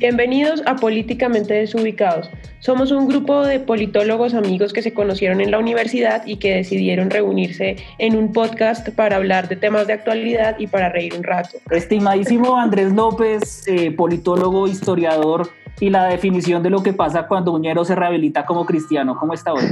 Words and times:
Bienvenidos 0.00 0.62
a 0.64 0.76
Políticamente 0.76 1.52
Desubicados. 1.52 2.30
Somos 2.60 2.90
un 2.90 3.06
grupo 3.06 3.44
de 3.44 3.60
politólogos 3.60 4.32
amigos 4.32 4.72
que 4.72 4.80
se 4.80 4.94
conocieron 4.94 5.42
en 5.42 5.50
la 5.50 5.58
universidad 5.58 6.26
y 6.26 6.36
que 6.36 6.54
decidieron 6.54 7.10
reunirse 7.10 7.76
en 7.98 8.16
un 8.16 8.32
podcast 8.32 8.88
para 8.88 9.16
hablar 9.16 9.46
de 9.48 9.56
temas 9.56 9.86
de 9.86 9.92
actualidad 9.92 10.58
y 10.58 10.68
para 10.68 10.88
reír 10.88 11.12
un 11.14 11.22
rato. 11.22 11.58
Estimadísimo 11.70 12.56
Andrés 12.56 12.94
López, 12.94 13.68
eh, 13.68 13.90
politólogo, 13.90 14.66
historiador 14.66 15.50
y 15.80 15.90
la 15.90 16.06
definición 16.06 16.62
de 16.62 16.70
lo 16.70 16.82
que 16.82 16.94
pasa 16.94 17.26
cuando 17.26 17.52
Uñero 17.52 17.84
se 17.84 17.94
rehabilita 17.94 18.46
como 18.46 18.64
cristiano. 18.64 19.18
¿Cómo 19.20 19.34
está 19.34 19.52
hoy? 19.52 19.64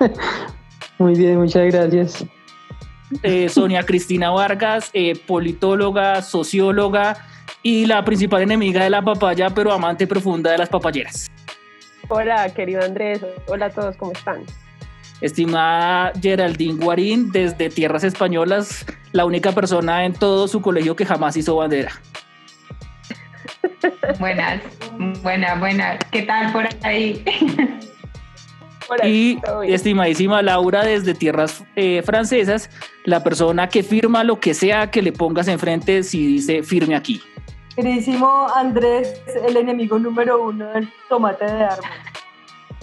Muy 0.98 1.14
bien, 1.14 1.40
muchas 1.40 1.70
gracias. 1.70 2.24
Eh, 3.22 3.50
Sonia 3.50 3.84
Cristina 3.84 4.30
Vargas, 4.30 4.88
eh, 4.94 5.12
politóloga, 5.26 6.22
socióloga 6.22 7.18
y 7.64 7.86
la 7.86 8.04
principal 8.04 8.42
enemiga 8.42 8.84
de 8.84 8.90
la 8.90 9.02
papaya, 9.02 9.48
pero 9.50 9.72
amante 9.72 10.06
profunda 10.06 10.52
de 10.52 10.58
las 10.58 10.68
papayeras. 10.68 11.30
Hola, 12.08 12.52
querido 12.54 12.84
Andrés. 12.84 13.24
Hola 13.48 13.66
a 13.66 13.70
todos, 13.70 13.96
¿cómo 13.96 14.12
están? 14.12 14.44
Estimada 15.22 16.12
Geraldine 16.20 16.84
Guarín, 16.84 17.32
desde 17.32 17.70
Tierras 17.70 18.04
Españolas, 18.04 18.84
la 19.12 19.24
única 19.24 19.52
persona 19.52 20.04
en 20.04 20.12
todo 20.12 20.46
su 20.46 20.60
colegio 20.60 20.94
que 20.94 21.06
jamás 21.06 21.36
hizo 21.38 21.56
bandera. 21.56 21.92
Buenas, 24.20 24.60
buenas, 25.22 25.58
buenas. 25.58 25.98
¿Qué 26.10 26.22
tal 26.22 26.52
por 26.52 26.68
ahí? 26.82 27.24
y 29.04 29.38
estimadísima 29.66 30.42
Laura 30.42 30.84
desde 30.84 31.14
tierras 31.14 31.64
eh, 31.74 32.02
francesas, 32.04 32.70
la 33.04 33.24
persona 33.24 33.68
que 33.68 33.82
firma 33.82 34.22
lo 34.22 34.38
que 34.38 34.52
sea 34.52 34.90
que 34.90 35.00
le 35.00 35.12
pongas 35.12 35.48
enfrente 35.48 36.02
si 36.02 36.26
dice 36.26 36.62
firme 36.62 36.94
aquí. 36.94 37.22
Queridísimo 37.74 38.46
Andrés, 38.54 39.20
el 39.48 39.56
enemigo 39.56 39.98
número 39.98 40.44
uno 40.44 40.66
del 40.70 40.88
tomate 41.08 41.44
de 41.44 41.64
árbol. 41.64 41.84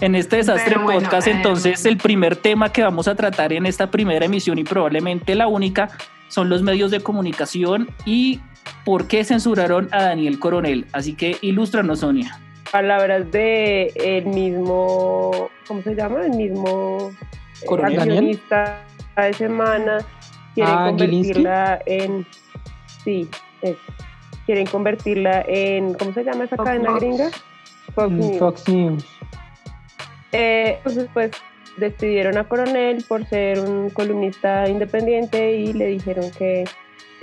En 0.00 0.14
este 0.14 0.36
desastre 0.36 0.78
podcast, 0.78 1.28
eh, 1.28 1.30
entonces, 1.30 1.86
el 1.86 1.96
primer 1.96 2.36
tema 2.36 2.70
que 2.70 2.82
vamos 2.82 3.08
a 3.08 3.14
tratar 3.14 3.52
en 3.52 3.64
esta 3.64 3.90
primera 3.90 4.26
emisión 4.26 4.58
y 4.58 4.64
probablemente 4.64 5.34
la 5.34 5.46
única 5.46 5.88
son 6.28 6.48
los 6.50 6.62
medios 6.62 6.90
de 6.90 7.00
comunicación 7.00 7.88
y 8.04 8.40
por 8.84 9.06
qué 9.06 9.24
censuraron 9.24 9.88
a 9.92 10.02
Daniel 10.02 10.38
Coronel. 10.38 10.86
Así 10.92 11.14
que 11.14 11.36
ilústranos, 11.40 12.00
Sonia. 12.00 12.38
Palabras 12.70 13.30
de 13.30 13.92
el 13.94 14.26
mismo, 14.26 15.50
¿cómo 15.66 15.82
se 15.82 15.94
llama? 15.94 16.26
El 16.26 16.32
mismo 16.32 17.12
eh, 17.62 17.66
Coronel 17.66 18.40
de 18.48 19.32
semana. 19.34 19.98
Quieren 20.54 20.74
ah, 20.74 20.86
convertirla 20.88 21.82
en. 21.86 22.26
Sí, 23.04 23.28
quieren 24.46 24.66
convertirla 24.66 25.44
en, 25.46 25.94
¿cómo 25.94 26.12
se 26.12 26.24
llama 26.24 26.44
esa 26.44 26.56
cadena 26.56 26.92
gringa? 26.92 27.30
Fox 27.94 28.68
News. 28.68 29.04
Eh, 30.32 30.76
entonces, 30.78 31.08
pues 31.12 31.30
despidieron 31.76 32.36
a 32.38 32.44
Coronel 32.44 33.04
por 33.08 33.24
ser 33.26 33.60
un 33.60 33.90
columnista 33.90 34.68
independiente 34.68 35.56
y 35.56 35.72
le 35.72 35.86
dijeron 35.86 36.30
que 36.38 36.64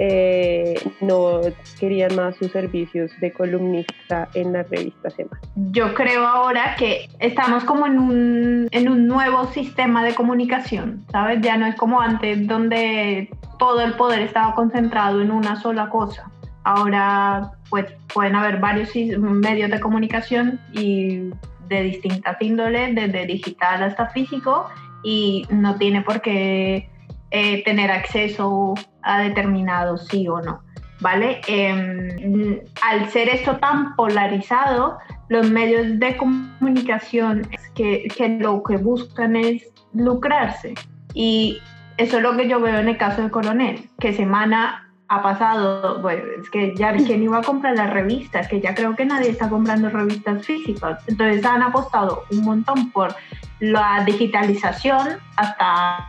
eh, 0.01 0.75
no 1.01 1.41
querían 1.77 2.15
más 2.15 2.35
sus 2.37 2.51
servicios 2.51 3.11
de 3.19 3.33
columnista 3.33 4.29
en 4.33 4.53
la 4.53 4.63
revista 4.63 5.09
Semana. 5.09 5.41
Yo 5.55 5.93
creo 5.93 6.25
ahora 6.25 6.75
que 6.77 7.09
estamos 7.19 7.65
como 7.65 7.85
en 7.85 7.99
un, 7.99 8.67
en 8.71 8.89
un 8.89 9.07
nuevo 9.07 9.45
sistema 9.47 10.03
de 10.05 10.15
comunicación, 10.15 11.05
¿sabes? 11.11 11.41
Ya 11.41 11.57
no 11.57 11.65
es 11.65 11.75
como 11.75 11.99
antes 11.99 12.47
donde 12.47 13.29
todo 13.57 13.81
el 13.81 13.93
poder 13.95 14.21
estaba 14.21 14.55
concentrado 14.55 15.21
en 15.21 15.31
una 15.31 15.59
sola 15.61 15.89
cosa. 15.89 16.31
Ahora 16.69 17.53
pues 17.71 17.87
pueden 18.13 18.35
haber 18.35 18.59
varios 18.59 18.95
medios 18.95 19.71
de 19.71 19.79
comunicación 19.79 20.59
y 20.71 21.31
de 21.67 21.81
distintas 21.81 22.39
índoles, 22.41 22.93
desde 22.93 23.25
digital 23.25 23.81
hasta 23.81 24.09
físico, 24.09 24.69
y 25.03 25.47
no 25.49 25.77
tiene 25.77 26.03
por 26.03 26.21
qué 26.21 26.87
eh, 27.31 27.63
tener 27.63 27.89
acceso 27.89 28.75
a 29.01 29.19
determinados 29.21 30.05
sí 30.09 30.27
o 30.27 30.41
no. 30.41 30.61
¿Vale? 31.01 31.41
Em, 31.47 32.59
al 32.87 33.09
ser 33.09 33.29
esto 33.29 33.57
tan 33.57 33.95
polarizado, 33.95 34.99
los 35.27 35.49
medios 35.49 35.97
de 35.97 36.17
comunicación 36.17 37.47
que, 37.73 38.07
que 38.15 38.29
lo 38.29 38.61
que 38.61 38.77
buscan 38.77 39.35
es 39.35 39.63
lucrarse. 39.95 40.75
Y 41.15 41.57
eso 41.97 42.17
es 42.17 42.23
lo 42.23 42.37
que 42.37 42.47
yo 42.47 42.59
veo 42.59 42.77
en 42.77 42.89
el 42.89 42.97
caso 42.97 43.23
de 43.23 43.31
Coronel, 43.31 43.89
que 43.99 44.13
Semana 44.13 44.88
ha 45.09 45.23
pasado, 45.23 45.99
bueno, 46.01 46.21
es 46.39 46.49
que 46.51 46.75
ya 46.75 46.93
quién 46.93 47.23
iba 47.23 47.39
a 47.39 47.41
comprar 47.41 47.75
las 47.75 47.89
revistas, 47.89 48.47
que 48.47 48.61
ya 48.61 48.75
creo 48.75 48.95
que 48.95 49.05
nadie 49.05 49.29
está 49.29 49.49
comprando 49.49 49.89
revistas 49.89 50.45
físicas. 50.45 51.03
Entonces 51.07 51.43
han 51.43 51.63
apostado 51.63 52.25
un 52.31 52.41
montón 52.41 52.91
por 52.91 53.15
la 53.59 54.03
digitalización, 54.05 55.17
hasta 55.35 56.07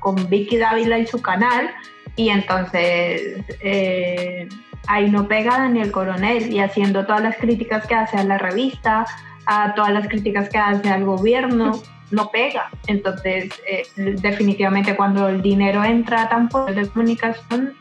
con 0.00 0.28
Vicky 0.28 0.58
Dávila 0.58 0.98
y 0.98 1.06
su 1.06 1.22
canal, 1.22 1.70
y 2.16 2.30
entonces 2.30 3.44
eh, 3.60 4.48
ahí 4.88 5.08
no 5.08 5.28
pega 5.28 5.58
Daniel 5.58 5.92
Coronel 5.92 6.52
y 6.52 6.58
haciendo 6.58 7.06
todas 7.06 7.22
las 7.22 7.36
críticas 7.36 7.86
que 7.86 7.94
hace 7.94 8.16
a 8.16 8.24
la 8.24 8.36
revista, 8.36 9.06
a 9.46 9.74
todas 9.74 9.92
las 9.92 10.08
críticas 10.08 10.48
que 10.48 10.58
hace 10.58 10.90
al 10.90 11.04
gobierno. 11.04 11.80
no 12.10 12.28
pega. 12.32 12.68
Entonces, 12.88 13.50
eh, 13.64 13.86
definitivamente 14.20 14.96
cuando 14.96 15.28
el 15.28 15.42
dinero 15.42 15.84
entra 15.84 16.28
tan 16.28 16.48
por 16.48 16.74
de 16.74 16.88
comunicación, 16.88 17.74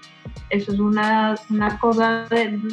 eso 0.49 0.73
es 0.73 0.79
una, 0.79 1.35
una 1.49 1.79
cosa 1.79 2.25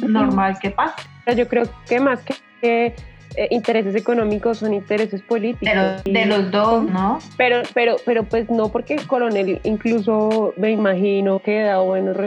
normal 0.07 0.57
que 0.61 0.71
pasa. 0.71 0.95
Yo 1.35 1.47
creo 1.47 1.65
que 1.87 1.99
más 1.99 2.23
que 2.61 2.95
eh, 3.35 3.47
intereses 3.51 3.93
económicos 3.93 4.57
son 4.59 4.73
intereses 4.73 5.21
políticos. 5.21 6.03
de 6.05 6.25
los 6.25 6.49
dos, 6.49 6.83
¿no? 6.85 7.19
Pero, 7.37 7.61
pero, 7.73 7.97
pero 8.05 8.23
pues 8.23 8.49
no, 8.49 8.69
porque 8.69 8.95
el 8.95 9.05
coronel 9.05 9.59
incluso 9.63 10.53
me 10.57 10.71
imagino 10.71 11.39
que 11.39 11.61
da 11.61 11.79
buenos 11.79 12.17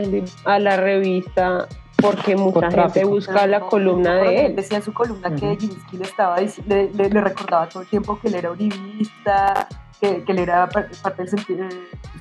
a 0.45 0.59
la 0.59 0.77
revista 0.77 1.67
porque 2.01 2.37
mucha 2.37 2.71
gente 2.71 3.05
busca 3.05 3.47
la 3.47 3.61
columna 3.61 4.17
de 4.17 4.47
él. 4.47 4.57
Decía 4.57 4.79
en 4.79 4.83
su 4.85 4.93
columna 4.93 5.35
que 5.35 5.57
Ginsky 5.57 5.97
le, 5.97 6.05
estaba, 6.05 6.37
le, 6.67 6.91
le, 6.93 7.21
recordaba 7.21 7.69
todo 7.69 7.83
el 7.83 7.89
tiempo 7.89 8.19
que 8.21 8.29
él 8.29 8.35
era 8.37 8.51
uribista, 8.53 9.69
que, 10.01 10.23
que 10.23 10.33
él 10.33 10.39
era 10.39 10.69
parte 10.69 11.23
del 11.23 11.29
sentido, 11.29 11.67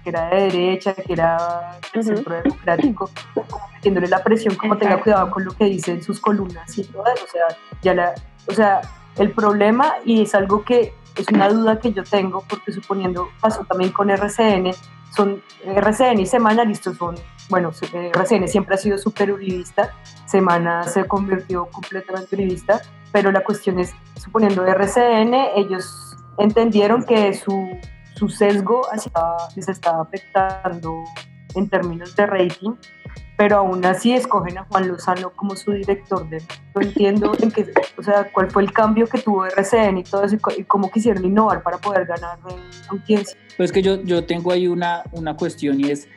que 0.03 0.09
era 0.09 0.29
de 0.29 0.41
derecha, 0.43 0.93
que 0.93 1.13
era 1.13 1.79
del 1.93 2.03
centro 2.03 2.41
democrático, 2.41 3.09
metiéndole 3.73 4.07
la 4.07 4.23
presión 4.23 4.55
como 4.55 4.77
tenga 4.77 5.01
cuidado 5.01 5.29
con 5.31 5.45
lo 5.45 5.51
que 5.51 5.65
dice 5.65 5.91
en 5.91 6.03
sus 6.03 6.19
columnas 6.19 6.77
y 6.77 6.83
todo 6.83 7.03
O 7.03 7.27
sea, 7.27 7.57
ya 7.81 7.93
la, 7.93 8.13
o 8.47 8.53
sea, 8.53 8.81
el 9.17 9.31
problema, 9.31 9.95
y 10.05 10.23
es 10.23 10.35
algo 10.35 10.63
que 10.63 10.93
es 11.15 11.27
una 11.29 11.49
duda 11.49 11.79
que 11.79 11.91
yo 11.91 12.03
tengo, 12.03 12.43
porque 12.47 12.71
suponiendo 12.71 13.29
pasó 13.41 13.63
también 13.65 13.91
con 13.91 14.09
RCN, 14.09 14.71
son 15.15 15.41
RCN 15.65 16.19
y 16.19 16.25
Semana, 16.25 16.63
listo, 16.63 16.93
son, 16.93 17.15
bueno, 17.49 17.71
RCN 17.91 18.47
siempre 18.47 18.75
ha 18.75 18.77
sido 18.77 18.97
súper 18.97 19.31
uribista, 19.31 19.93
Semana 20.25 20.83
se 20.83 21.05
convirtió 21.05 21.65
completamente 21.65 22.35
uribista, 22.35 22.81
pero 23.11 23.31
la 23.31 23.43
cuestión 23.43 23.79
es, 23.79 23.93
suponiendo 24.15 24.65
RCN, 24.65 25.33
ellos 25.55 26.15
entendieron 26.37 27.03
que 27.03 27.33
su, 27.33 27.77
su 28.19 28.27
sesgo 28.27 28.81
les 29.55 29.69
estaba 29.69 30.01
afectando 30.01 31.05
en 31.55 31.69
términos 31.69 32.13
de 32.17 32.25
rating, 32.25 32.71
pero 33.37 33.59
aún 33.59 33.83
así 33.85 34.11
escogen 34.11 34.57
a 34.57 34.65
Juan 34.65 34.89
Lozano 34.89 35.31
como 35.31 35.55
su 35.55 35.71
director 35.71 36.29
de... 36.29 36.43
No 36.75 36.81
entiendo 36.81 37.31
en 37.41 37.49
qué, 37.49 37.71
o 37.97 38.03
sea, 38.03 38.29
cuál 38.33 38.51
fue 38.51 38.63
el 38.63 38.73
cambio 38.73 39.07
que 39.07 39.19
tuvo 39.19 39.45
RCN 39.45 39.99
y 39.99 40.03
todo 40.03 40.25
eso 40.25 40.35
y 40.57 40.63
cómo 40.65 40.91
quisieron 40.91 41.23
innovar 41.23 41.63
para 41.63 41.77
poder 41.77 42.05
ganar 42.05 42.37
audiencia. 42.89 43.39
Pues 43.55 43.71
que 43.71 43.81
yo, 43.81 44.01
yo 44.03 44.25
tengo 44.25 44.51
ahí 44.51 44.67
una, 44.67 45.03
una 45.13 45.37
cuestión 45.37 45.79
y 45.79 45.91
es, 45.91 46.09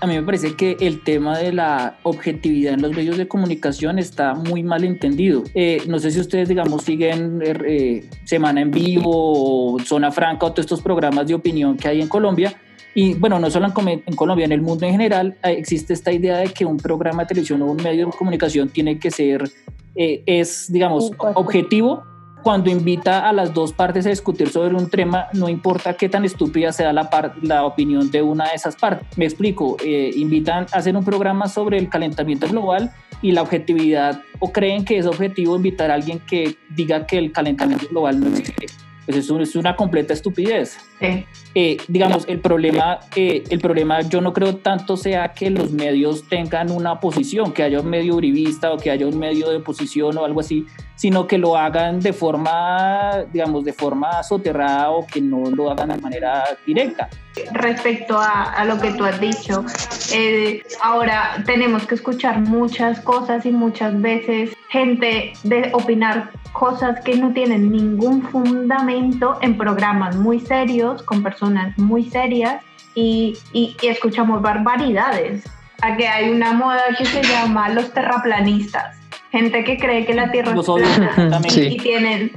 a 0.00 0.06
mí 0.06 0.14
me 0.14 0.22
parece 0.22 0.54
que 0.54 0.76
el 0.80 1.02
tema 1.02 1.38
de 1.38 1.52
la 1.52 1.98
objetividad 2.04 2.74
en 2.74 2.82
los 2.82 2.92
medios 2.92 3.16
de 3.16 3.26
comunicación 3.26 3.98
está 3.98 4.34
muy 4.34 4.62
mal 4.62 4.84
entendido. 4.84 5.42
Eh, 5.54 5.82
no 5.88 5.98
sé 5.98 6.12
si 6.12 6.20
ustedes, 6.20 6.48
digamos, 6.48 6.84
siguen 6.84 7.40
eh, 7.42 7.56
eh, 7.66 8.10
Semana 8.24 8.60
en 8.60 8.70
Vivo 8.70 9.74
o 9.74 9.78
Zona 9.80 10.12
Franca 10.12 10.46
o 10.46 10.50
todos 10.50 10.66
estos 10.66 10.82
programas 10.82 11.26
de 11.26 11.34
opinión 11.34 11.76
que 11.76 11.88
hay 11.88 12.00
en 12.00 12.08
Colombia. 12.08 12.54
Y 12.94 13.14
bueno, 13.14 13.38
no 13.40 13.50
solo 13.50 13.66
en, 13.66 14.14
Colombia, 14.14 14.44
en 14.44 14.52
el 14.52 14.62
mundo 14.62 14.86
en 14.86 14.92
general 14.92 15.36
existe 15.42 15.92
esta 15.92 16.12
idea 16.12 16.38
de 16.38 16.48
que 16.48 16.64
un 16.64 16.78
programa 16.78 17.22
de 17.22 17.28
televisión 17.28 17.62
o 17.62 17.66
un 17.66 17.76
medio 17.76 18.06
de 18.06 18.12
comunicación 18.12 18.70
tiene 18.70 18.98
que 18.98 19.10
ser, 19.10 19.50
es, 19.94 20.72
digamos, 20.72 21.12
objetivo 21.34 22.02
cuando 22.42 22.70
invita 22.70 23.28
a 23.28 23.32
las 23.32 23.52
dos 23.52 23.72
partes 23.72 24.06
a 24.06 24.10
discutir 24.10 24.48
sobre 24.48 24.74
un 24.74 24.88
tema, 24.88 25.26
no 25.32 25.48
importa 25.48 25.94
qué 25.94 26.08
tan 26.08 26.24
estúpida 26.24 26.72
sea 26.72 26.92
la, 26.92 27.08
la 27.42 27.64
opinión 27.64 28.10
de 28.10 28.22
una 28.22 28.48
de 28.48 28.54
esas 28.54 28.76
partes. 28.76 29.06
Me 29.18 29.24
explico, 29.24 29.76
eh, 29.84 30.10
invitan 30.14 30.66
a 30.72 30.78
hacer 30.78 30.96
un 30.96 31.04
programa 31.04 31.48
sobre 31.48 31.78
el 31.78 31.88
calentamiento 31.88 32.48
global 32.48 32.92
y 33.20 33.32
la 33.32 33.42
objetividad, 33.42 34.22
o 34.38 34.52
creen 34.52 34.84
que 34.84 34.98
es 34.98 35.06
objetivo 35.06 35.56
invitar 35.56 35.90
a 35.90 35.94
alguien 35.94 36.20
que 36.20 36.56
diga 36.70 37.06
que 37.06 37.18
el 37.18 37.32
calentamiento 37.32 37.88
global 37.88 38.20
no 38.20 38.28
existe. 38.28 38.66
pues 39.08 39.16
eso 39.16 39.40
es 39.40 39.56
una 39.56 39.74
completa 39.74 40.12
estupidez. 40.12 40.78
Eh, 41.00 41.78
digamos, 41.88 42.26
el 42.28 42.40
problema, 42.40 43.00
eh, 43.16 43.42
el 43.48 43.58
problema 43.58 44.02
yo 44.02 44.20
no 44.20 44.34
creo 44.34 44.56
tanto 44.56 44.98
sea 44.98 45.32
que 45.32 45.48
los 45.48 45.72
medios 45.72 46.28
tengan 46.28 46.70
una 46.70 47.00
posición, 47.00 47.52
que 47.52 47.62
haya 47.62 47.80
un 47.80 47.88
medio 47.88 48.16
uribista 48.16 48.70
o 48.70 48.76
que 48.76 48.90
haya 48.90 49.06
un 49.06 49.18
medio 49.18 49.48
de 49.48 49.56
oposición 49.56 50.18
o 50.18 50.26
algo 50.26 50.40
así, 50.40 50.66
sino 50.98 51.28
que 51.28 51.38
lo 51.38 51.56
hagan 51.56 52.00
de 52.00 52.12
forma, 52.12 53.24
digamos, 53.32 53.64
de 53.64 53.72
forma 53.72 54.20
soterrada 54.24 54.90
o 54.90 55.06
que 55.06 55.20
no 55.20 55.48
lo 55.48 55.70
hagan 55.70 55.90
de 55.90 55.98
manera 55.98 56.44
directa. 56.66 57.08
Respecto 57.52 58.18
a, 58.18 58.64
lo 58.64 58.80
que 58.80 58.90
tú 58.90 59.04
has 59.04 59.20
dicho, 59.20 59.64
eh, 60.12 60.60
ahora 60.82 61.40
tenemos 61.46 61.86
que 61.86 61.94
escuchar 61.94 62.40
muchas 62.40 63.00
cosas 63.00 63.46
y 63.46 63.52
muchas 63.52 64.00
veces 64.00 64.56
gente 64.70 65.34
de 65.44 65.70
opinar 65.72 66.32
cosas 66.52 67.00
que 67.04 67.16
no 67.16 67.32
tienen 67.32 67.70
ningún 67.70 68.22
fundamento 68.22 69.38
en 69.40 69.56
programas 69.56 70.16
muy 70.16 70.40
serios, 70.40 71.04
con 71.04 71.22
personas 71.22 71.78
muy 71.78 72.10
serias 72.10 72.60
y, 72.96 73.38
y, 73.52 73.76
escuchamos 73.82 74.42
barbaridades. 74.42 75.44
Aquí 75.80 76.02
hay 76.02 76.30
una 76.30 76.54
moda 76.54 76.82
que 76.98 77.04
se 77.04 77.22
llama 77.22 77.68
los 77.68 77.92
terraplanistas, 77.92 78.97
gente 79.30 79.64
que 79.64 79.78
cree 79.78 80.06
que 80.06 80.14
la 80.14 80.30
Tierra 80.30 80.54
es 80.58 80.66
plana 80.66 81.40
y 81.48 81.76
tienen 81.78 82.32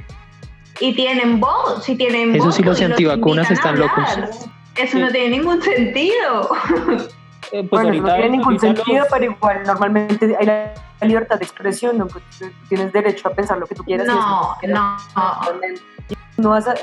y 0.80 0.94
tienen 0.94 1.38
voz, 1.38 1.88
y 1.88 1.96
tienen 1.96 2.34
Eso 2.34 2.50
sí 2.50 2.62
los 2.62 2.80
antivacunas 2.80 3.50
están 3.50 3.78
locos. 3.78 4.04
Eso 4.76 4.98
no 4.98 5.10
tiene 5.10 5.36
ningún 5.36 5.62
sentido. 5.62 6.50
Eh, 7.50 7.66
pues 7.68 7.82
bueno, 7.82 8.06
no 8.06 8.14
tiene 8.14 8.30
ningún 8.30 8.58
sentido, 8.58 9.04
pero 9.10 9.24
igual 9.26 9.62
normalmente 9.66 10.34
hay 10.40 10.46
la 10.46 10.72
libertad 11.02 11.38
de 11.38 11.44
expresión, 11.44 11.98
¿no? 11.98 12.06
Pues, 12.06 12.24
tienes 12.68 12.92
derecho 12.92 13.28
a 13.28 13.34
pensar 13.34 13.58
lo 13.58 13.66
que 13.66 13.74
tú 13.74 13.84
quieras. 13.84 14.06
No, 14.06 14.56
no. 14.66 14.96
no 15.14 16.21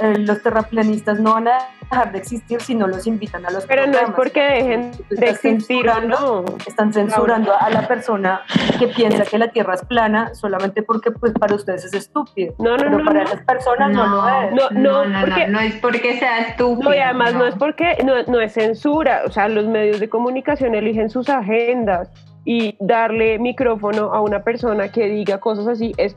eh, 0.02 0.18
los 0.20 0.42
terraplanistas 0.42 1.20
no 1.20 1.34
van 1.34 1.48
a 1.48 1.58
dejar 1.82 2.12
de 2.12 2.20
existir 2.20 2.62
si 2.62 2.76
no 2.76 2.88
los 2.88 3.08
invitan 3.08 3.46
a 3.46 3.52
los 3.52 3.66
Pero 3.66 3.88
no 3.88 3.98
es 3.98 4.10
porque 4.16 4.42
dejen 4.42 4.92
de 5.10 5.30
existir, 5.30 5.86
no. 6.08 6.46
Están 6.66 6.94
censurando 6.94 7.54
a 7.60 7.70
la 7.70 7.88
persona 7.88 8.42
que 8.78 8.88
piensa 8.88 9.24
que 9.26 9.38
la 9.38 9.50
Tierra 9.50 9.76
es 9.76 9.84
plana 9.86 10.34
solamente 10.36 10.84
porque 10.84 11.12
pues 11.12 11.34
para 11.34 11.56
ustedes 11.56 11.86
es 11.86 11.94
estúpido. 11.94 12.54
No, 12.60 12.72
no, 12.72 12.78
Pero 12.78 13.00
no, 13.00 13.06
para 13.06 13.24
las 13.24 13.42
personas 13.44 13.92
no, 13.92 14.08
lo 14.08 14.28
es. 14.28 14.52
No, 14.54 14.70
no, 14.72 15.06
no, 15.06 15.20
porque, 15.22 15.48
no, 15.48 15.60
es 15.60 15.76
porque 15.76 16.20
sea 16.20 16.40
estúpido. 16.40 16.90
No, 16.90 16.96
y 16.96 17.00
además 17.00 17.34
no, 17.34 17.46
es 17.46 17.56
porque 17.56 17.98
no, 18.06 18.24
no 18.24 18.40
es 18.40 18.54
censura. 18.54 19.24
O 19.26 19.32
sea, 19.32 19.48
los 19.48 19.68
medios 19.68 20.00
de 20.00 20.10
comunicación 20.10 20.76
eligen 20.76 21.10
sus 21.10 21.30
agendas 21.30 22.10
y 22.46 22.76
darle 22.80 23.38
micrófono 23.40 24.14
a 24.14 24.22
una 24.22 24.44
persona 24.44 24.92
que 24.92 25.08
diga 25.08 25.40
cosas 25.40 25.68
así 25.68 25.94
es 25.98 26.16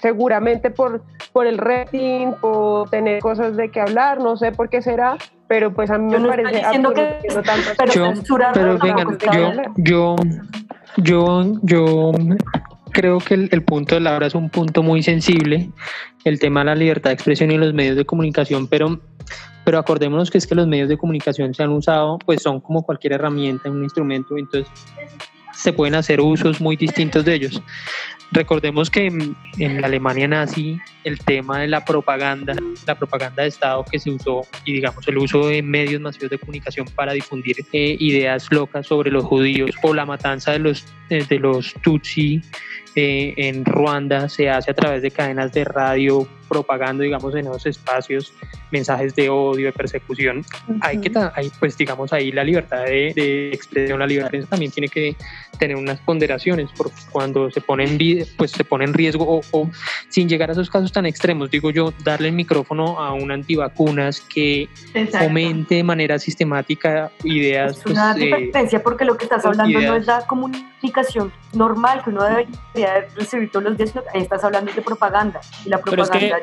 seguramente 0.00 0.70
por, 0.70 1.02
por 1.32 1.46
el 1.46 1.58
rating, 1.58 2.32
por 2.40 2.88
tener 2.88 3.20
cosas 3.20 3.56
de 3.56 3.70
que 3.70 3.80
hablar, 3.80 4.20
no 4.20 4.36
sé 4.36 4.52
por 4.52 4.68
qué 4.70 4.80
será, 4.80 5.18
pero 5.48 5.72
pues 5.72 5.90
a 5.90 5.98
mí 5.98 6.16
me 6.16 6.26
parece 6.26 6.62
absurdo 6.62 6.94
que, 6.94 7.28
no 7.34 7.42
pero, 7.76 7.92
yo, 7.92 8.12
pero 8.54 8.78
vengan, 8.78 9.18
yo, 9.76 10.16
yo, 10.96 11.44
yo, 11.62 12.12
yo 12.12 12.12
creo 12.96 13.18
que 13.18 13.34
el, 13.34 13.62
punto 13.62 13.94
de 13.94 14.00
Laura 14.00 14.26
es 14.26 14.34
un 14.34 14.48
punto 14.48 14.82
muy 14.82 15.02
sensible, 15.02 15.70
el 16.24 16.38
tema 16.38 16.60
de 16.60 16.66
la 16.66 16.74
libertad 16.74 17.10
de 17.10 17.14
expresión 17.14 17.50
y 17.50 17.58
los 17.58 17.74
medios 17.74 17.96
de 17.96 18.06
comunicación, 18.06 18.66
pero, 18.68 19.00
pero 19.64 19.78
acordémonos 19.78 20.30
que 20.30 20.38
es 20.38 20.46
que 20.46 20.54
los 20.54 20.66
medios 20.66 20.88
de 20.88 20.96
comunicación 20.96 21.52
se 21.52 21.62
han 21.62 21.72
usado, 21.72 22.18
pues 22.24 22.42
son 22.42 22.60
como 22.60 22.82
cualquier 22.82 23.12
herramienta, 23.12 23.70
un 23.70 23.82
instrumento, 23.82 24.38
entonces 24.38 24.72
se 25.66 25.72
pueden 25.72 25.96
hacer 25.96 26.20
usos 26.20 26.60
muy 26.60 26.76
distintos 26.76 27.24
de 27.24 27.34
ellos. 27.34 27.60
Recordemos 28.30 28.88
que 28.88 29.06
en, 29.08 29.80
la 29.80 29.88
Alemania 29.88 30.28
nazi 30.28 30.78
el 31.02 31.18
tema 31.18 31.58
de 31.58 31.66
la 31.66 31.84
propaganda, 31.84 32.54
la 32.86 32.94
propaganda 32.94 33.42
de 33.42 33.48
Estado 33.48 33.84
que 33.84 33.98
se 33.98 34.10
usó 34.10 34.42
y 34.64 34.74
digamos 34.74 35.08
el 35.08 35.18
uso 35.18 35.48
de 35.48 35.62
medios 35.62 36.00
masivos 36.00 36.30
de 36.30 36.38
comunicación 36.38 36.86
para 36.94 37.14
difundir 37.14 37.56
eh, 37.72 37.96
ideas 37.98 38.46
locas 38.52 38.86
sobre 38.86 39.10
los 39.10 39.24
judíos 39.24 39.72
o 39.82 39.92
la 39.92 40.06
matanza 40.06 40.52
de 40.52 40.60
los, 40.60 40.84
eh, 41.10 41.24
de 41.28 41.38
los 41.40 41.74
Tutsi 41.82 42.40
eh, 42.94 43.34
en 43.36 43.64
Ruanda 43.64 44.28
se 44.28 44.48
hace 44.48 44.70
a 44.70 44.74
través 44.74 45.02
de 45.02 45.10
cadenas 45.10 45.52
de 45.52 45.64
radio 45.64 46.28
propagando, 46.48 47.02
digamos, 47.02 47.34
en 47.34 47.46
esos 47.46 47.66
espacios 47.66 48.32
mensajes 48.70 49.14
de 49.14 49.28
odio, 49.28 49.66
de 49.66 49.72
persecución. 49.72 50.44
Hay 50.80 50.98
que, 50.98 51.12
hay, 51.34 51.50
pues, 51.58 51.76
digamos, 51.76 52.12
ahí 52.12 52.32
la 52.32 52.44
libertad 52.44 52.84
de, 52.84 53.50
expresión, 53.52 53.98
la 53.98 54.06
libertad 54.06 54.38
también 54.48 54.72
tiene 54.72 54.88
que 54.88 55.16
tener 55.58 55.76
unas 55.76 55.98
ponderaciones, 56.00 56.70
porque 56.76 56.96
cuando 57.10 57.50
se 57.50 57.60
pone 57.60 57.84
en, 57.84 58.26
pues, 58.36 58.50
se 58.50 58.64
pone 58.64 58.84
en 58.84 58.94
riesgo 58.94 59.40
o, 59.50 59.70
sin 60.08 60.28
llegar 60.28 60.50
a 60.50 60.52
esos 60.52 60.70
casos 60.70 60.92
tan 60.92 61.06
extremos, 61.06 61.50
digo 61.50 61.70
yo, 61.70 61.92
darle 62.04 62.28
el 62.28 62.34
micrófono 62.34 62.98
a 63.00 63.12
un 63.12 63.30
antivacunas 63.30 64.20
que 64.20 64.68
fomente 65.10 65.76
de 65.76 65.84
manera 65.84 66.18
sistemática 66.18 67.10
ideas. 67.24 67.78
Es 67.78 67.86
una 67.86 68.12
pues, 68.12 68.38
diferencia 68.38 68.82
porque 68.82 69.04
lo 69.04 69.16
que 69.16 69.24
estás 69.24 69.44
hablando 69.44 69.80
no 69.80 69.96
es 69.96 70.06
la 70.06 70.26
comunicación 70.26 71.32
normal 71.52 72.02
que 72.04 72.10
uno 72.10 72.24
debería 72.24 73.06
recibir 73.14 73.50
todos 73.50 73.64
los 73.64 73.76
días, 73.76 73.92
ahí 74.14 74.22
estás 74.22 74.44
hablando 74.44 74.72
de 74.72 74.82
propaganda 74.82 75.40
y 75.64 75.68
la 75.68 75.78
propaganda 75.78 76.18
es 76.18 76.20
que 76.20 76.35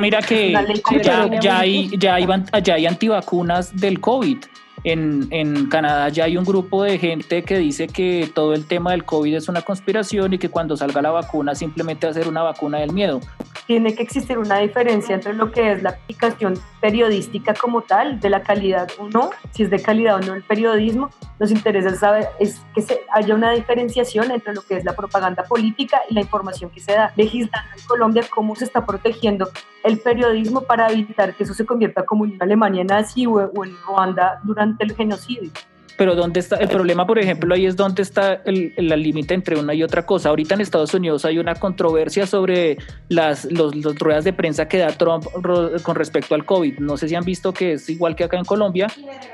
mira 0.00 0.20
que 0.22 0.52
ya, 0.52 1.58
hay, 1.60 1.90
ya, 1.98 2.14
hay, 2.14 2.26
ya 2.62 2.74
hay 2.74 2.86
antivacunas 2.86 3.74
del 3.74 4.00
COVID. 4.00 4.38
En, 4.84 5.26
en, 5.30 5.68
Canadá 5.68 6.08
ya 6.08 6.24
hay 6.24 6.36
un 6.36 6.44
grupo 6.44 6.82
de 6.82 6.98
gente 6.98 7.42
que 7.42 7.58
dice 7.58 7.88
que 7.88 8.30
todo 8.32 8.54
el 8.54 8.66
tema 8.66 8.92
del 8.92 9.04
COVID 9.04 9.34
es 9.34 9.48
una 9.48 9.62
conspiración 9.62 10.34
y 10.34 10.38
que 10.38 10.48
cuando 10.48 10.76
salga 10.76 11.02
la 11.02 11.10
vacuna 11.10 11.54
simplemente 11.54 12.06
va 12.06 12.10
a 12.12 12.14
ser 12.14 12.28
una 12.28 12.42
vacuna 12.42 12.78
del 12.78 12.92
miedo. 12.92 13.20
Tiene 13.66 13.94
que 13.94 14.02
existir 14.02 14.38
una 14.38 14.58
diferencia 14.58 15.14
entre 15.14 15.34
lo 15.34 15.50
que 15.52 15.72
es 15.72 15.82
la 15.82 15.90
aplicación 15.90 16.54
periodística 16.80 17.54
como 17.54 17.82
tal, 17.82 18.20
de 18.20 18.30
la 18.30 18.42
calidad 18.42 18.88
o 18.98 19.08
no, 19.08 19.30
si 19.50 19.64
es 19.64 19.70
de 19.70 19.80
calidad 19.80 20.16
o 20.16 20.20
no 20.20 20.34
el 20.34 20.42
periodismo. 20.42 21.10
Nos 21.38 21.50
interesa 21.50 21.94
saber 21.94 22.28
es 22.38 22.60
que 22.74 22.82
se 22.82 23.00
haya 23.12 23.34
una 23.34 23.52
diferenciación 23.52 24.30
entre 24.30 24.54
lo 24.54 24.62
que 24.62 24.76
es 24.76 24.84
la 24.84 24.94
propaganda 24.94 25.44
política 25.44 26.00
y 26.08 26.14
la 26.14 26.20
información 26.20 26.70
que 26.70 26.80
se 26.80 26.92
da. 26.92 27.12
Legislando 27.16 27.68
en 27.76 27.84
Colombia 27.86 28.22
cómo 28.30 28.54
se 28.56 28.64
está 28.64 28.86
protegiendo 28.86 29.50
el 29.84 29.98
periodismo 29.98 30.62
para 30.62 30.90
evitar 30.90 31.34
que 31.34 31.44
eso 31.44 31.54
se 31.54 31.64
convierta 31.64 32.04
como 32.04 32.24
en 32.24 32.36
Alemania 32.40 32.84
nazi 32.84 33.26
o, 33.26 33.32
o 33.32 33.64
en 33.64 33.76
Ruanda 33.86 34.40
durante 34.44 34.84
el 34.84 34.94
genocidio 34.94 35.50
pero 35.98 36.14
¿dónde 36.14 36.38
está 36.38 36.56
el 36.56 36.68
problema? 36.68 37.04
Por 37.04 37.18
ejemplo, 37.18 37.52
ahí 37.52 37.66
es 37.66 37.74
donde 37.74 38.02
está 38.02 38.34
el, 38.44 38.72
límite 38.76 39.34
entre 39.34 39.58
una 39.58 39.74
y 39.74 39.82
otra 39.82 40.06
cosa. 40.06 40.28
Ahorita 40.28 40.54
en 40.54 40.60
Estados 40.60 40.94
Unidos 40.94 41.24
hay 41.24 41.38
una 41.38 41.56
controversia 41.56 42.24
sobre 42.24 42.78
las 43.08 43.44
los, 43.50 43.74
ruedas 43.98 44.22
de 44.22 44.32
prensa 44.32 44.68
que 44.68 44.78
da 44.78 44.92
Trump 44.92 45.26
con 45.82 45.96
respecto 45.96 46.36
al 46.36 46.44
COVID. 46.44 46.78
No 46.78 46.96
sé 46.96 47.08
si 47.08 47.16
han 47.16 47.24
visto 47.24 47.52
que 47.52 47.72
es 47.72 47.90
igual 47.90 48.14
que 48.14 48.22
acá 48.22 48.38
en 48.38 48.44
Colombia. 48.44 48.86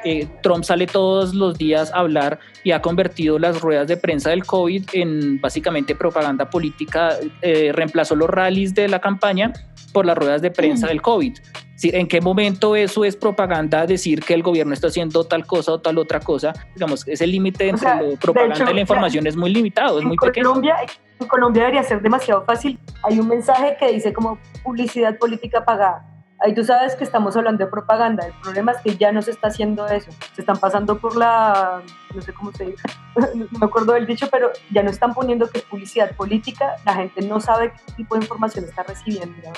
Eh, 0.05 0.27
Trump 0.43 0.65
sale 0.65 0.87
todos 0.87 1.35
los 1.35 1.59
días 1.59 1.93
a 1.93 1.99
hablar 1.99 2.39
y 2.65 2.71
ha 2.71 2.81
convertido 2.81 3.39
las 3.39 3.61
ruedas 3.61 3.87
de 3.87 3.99
prensa 3.99 4.31
del 4.31 4.47
COVID 4.47 4.85
en 4.95 5.43
básicamente 5.43 5.95
propaganda 5.95 6.49
política. 6.49 7.11
Eh, 7.43 7.73
reemplazó 7.75 8.17
los 8.17 8.31
rallies 8.31 8.75
de 8.75 8.89
la 8.89 9.01
campaña 9.01 9.53
por 9.95 10.05
las 10.05 10.19
ruedas 10.19 10.43
de 10.43 10.51
prensa 10.51 10.87
mm. 10.87 10.89
del 10.91 11.01
COVID. 11.01 11.39
¿En 11.85 12.07
qué 12.07 12.21
momento 12.21 12.77
eso 12.77 13.05
es 13.05 13.17
propaganda 13.17 13.87
decir 13.87 14.23
que 14.23 14.35
el 14.35 14.43
gobierno 14.43 14.75
está 14.75 14.89
haciendo 14.89 15.25
tal 15.25 15.47
cosa 15.47 15.73
o 15.73 15.81
tal 15.81 15.97
otra 15.99 16.21
cosa? 16.21 16.53
Digamos, 16.75 17.07
ese 17.09 17.27
límite 17.27 17.69
entre 17.69 17.89
la 17.89 18.17
propaganda 18.21 18.71
y 18.71 18.75
la 18.75 18.81
información 18.81 19.27
es 19.27 19.37
muy 19.37 19.53
limitado, 19.53 19.99
es 19.99 20.05
muy 20.05 20.17
Colombia, 20.17 20.77
En 21.19 21.27
Colombia 21.27 21.63
debería 21.63 21.83
ser 21.83 22.03
demasiado 22.03 22.45
fácil. 22.45 22.79
Hay 23.03 23.19
un 23.19 23.29
mensaje 23.29 23.77
que 23.79 23.93
dice 23.93 24.13
como 24.13 24.39
publicidad 24.63 25.17
política 25.19 25.65
pagada. 25.65 26.07
Ahí 26.41 26.53
tú 26.55 26.65
sabes 26.65 26.95
que 26.97 27.05
estamos 27.05 27.37
hablando 27.37 27.65
de 27.65 27.71
propaganda. 27.71 28.27
El 28.27 28.35
problema 28.43 28.73
es 28.73 28.79
que 28.83 28.97
ya 28.97 29.13
no 29.13 29.23
se 29.23 29.31
está 29.31 29.49
haciendo 29.49 29.87
eso. 29.87 30.11
Se 30.35 30.43
están 30.43 30.59
pasando 30.59 30.99
por 30.99 31.17
la, 31.17 31.81
no 32.15 32.21
sé 32.21 32.33
cómo 32.35 32.53
se 32.53 32.67
dice, 32.67 32.83
no 33.35 33.59
me 33.59 33.67
acuerdo 33.67 33.93
del 33.95 34.07
dicho, 34.07 34.29
pero 34.31 34.51
ya 34.71 34.83
no 34.83 34.91
están 34.91 35.15
poniendo 35.15 35.49
que 35.49 35.59
es 35.59 35.65
publicidad 35.65 36.15
política. 36.17 36.75
La 36.85 36.95
gente 36.95 37.23
no 37.23 37.41
sabe 37.41 37.73
qué 37.73 37.93
tipo 37.95 38.17
de 38.17 38.23
información 38.23 38.65
está 38.65 38.83
recibiendo. 38.83 39.53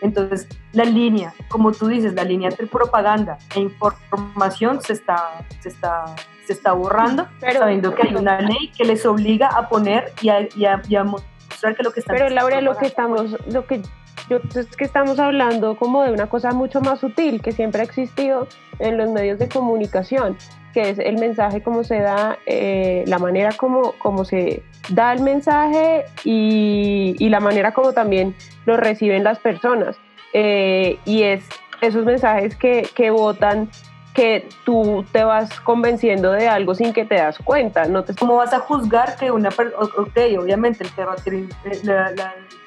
Entonces, 0.00 0.48
la 0.72 0.84
línea, 0.84 1.34
como 1.48 1.72
tú 1.72 1.88
dices, 1.88 2.14
la 2.14 2.24
línea 2.24 2.48
entre 2.48 2.66
propaganda 2.66 3.38
e 3.54 3.60
información 3.60 4.80
se 4.80 4.94
está, 4.94 5.44
se 5.60 5.68
está, 5.68 6.04
se 6.46 6.52
está 6.52 6.72
borrando, 6.72 7.28
sabiendo 7.40 7.94
que 7.94 8.08
hay 8.08 8.14
una 8.14 8.40
ley 8.40 8.70
que 8.76 8.84
les 8.84 9.04
obliga 9.06 9.48
a 9.48 9.68
poner 9.68 10.12
y 10.22 10.28
a, 10.28 11.04
mostrar 11.04 11.76
que 11.76 11.82
lo 11.82 11.92
que 11.92 12.00
están 12.00 12.16
Pero 12.16 12.30
Laura, 12.30 12.60
lo 12.60 12.76
que 12.76 12.86
estamos, 12.86 13.36
lo 13.52 13.66
que 13.66 13.82
yo 14.28 14.38
es 14.54 14.76
que 14.76 14.84
estamos 14.84 15.18
hablando 15.18 15.76
como 15.76 16.04
de 16.04 16.12
una 16.12 16.28
cosa 16.28 16.52
mucho 16.52 16.80
más 16.80 17.00
sutil 17.00 17.42
que 17.42 17.52
siempre 17.52 17.80
ha 17.80 17.84
existido 17.84 18.46
en 18.78 18.96
los 18.96 19.10
medios 19.10 19.38
de 19.38 19.48
comunicación, 19.48 20.36
que 20.72 20.90
es 20.90 20.98
el 20.98 21.18
mensaje 21.18 21.62
como 21.62 21.84
se 21.84 22.00
da, 22.00 22.38
eh, 22.46 23.04
la 23.06 23.18
manera 23.18 23.50
como, 23.52 23.92
como 23.92 24.24
se 24.24 24.62
da 24.88 25.12
el 25.12 25.22
mensaje 25.22 26.04
y, 26.24 27.14
y, 27.18 27.28
la 27.28 27.40
manera 27.40 27.72
como 27.72 27.92
también 27.92 28.34
lo 28.66 28.76
reciben 28.76 29.24
las 29.24 29.38
personas. 29.38 29.96
Eh, 30.32 30.98
y 31.04 31.22
es 31.22 31.44
esos 31.80 32.04
mensajes 32.04 32.56
que, 32.56 32.88
que 32.94 33.10
votan 33.10 33.68
que 34.14 34.48
tú 34.64 35.04
te 35.12 35.24
vas 35.24 35.60
convenciendo 35.60 36.32
de 36.32 36.48
algo 36.48 36.74
sin 36.74 36.92
que 36.92 37.04
te 37.04 37.14
das 37.16 37.38
cuenta. 37.38 37.84
¿no? 37.86 38.04
Te... 38.04 38.14
¿Cómo 38.14 38.36
vas 38.36 38.52
a 38.52 38.58
juzgar 38.58 39.16
que 39.16 39.30
una 39.30 39.50
persona, 39.50 39.84
ok, 39.96 40.18
obviamente 40.38 40.84
el 40.84 40.90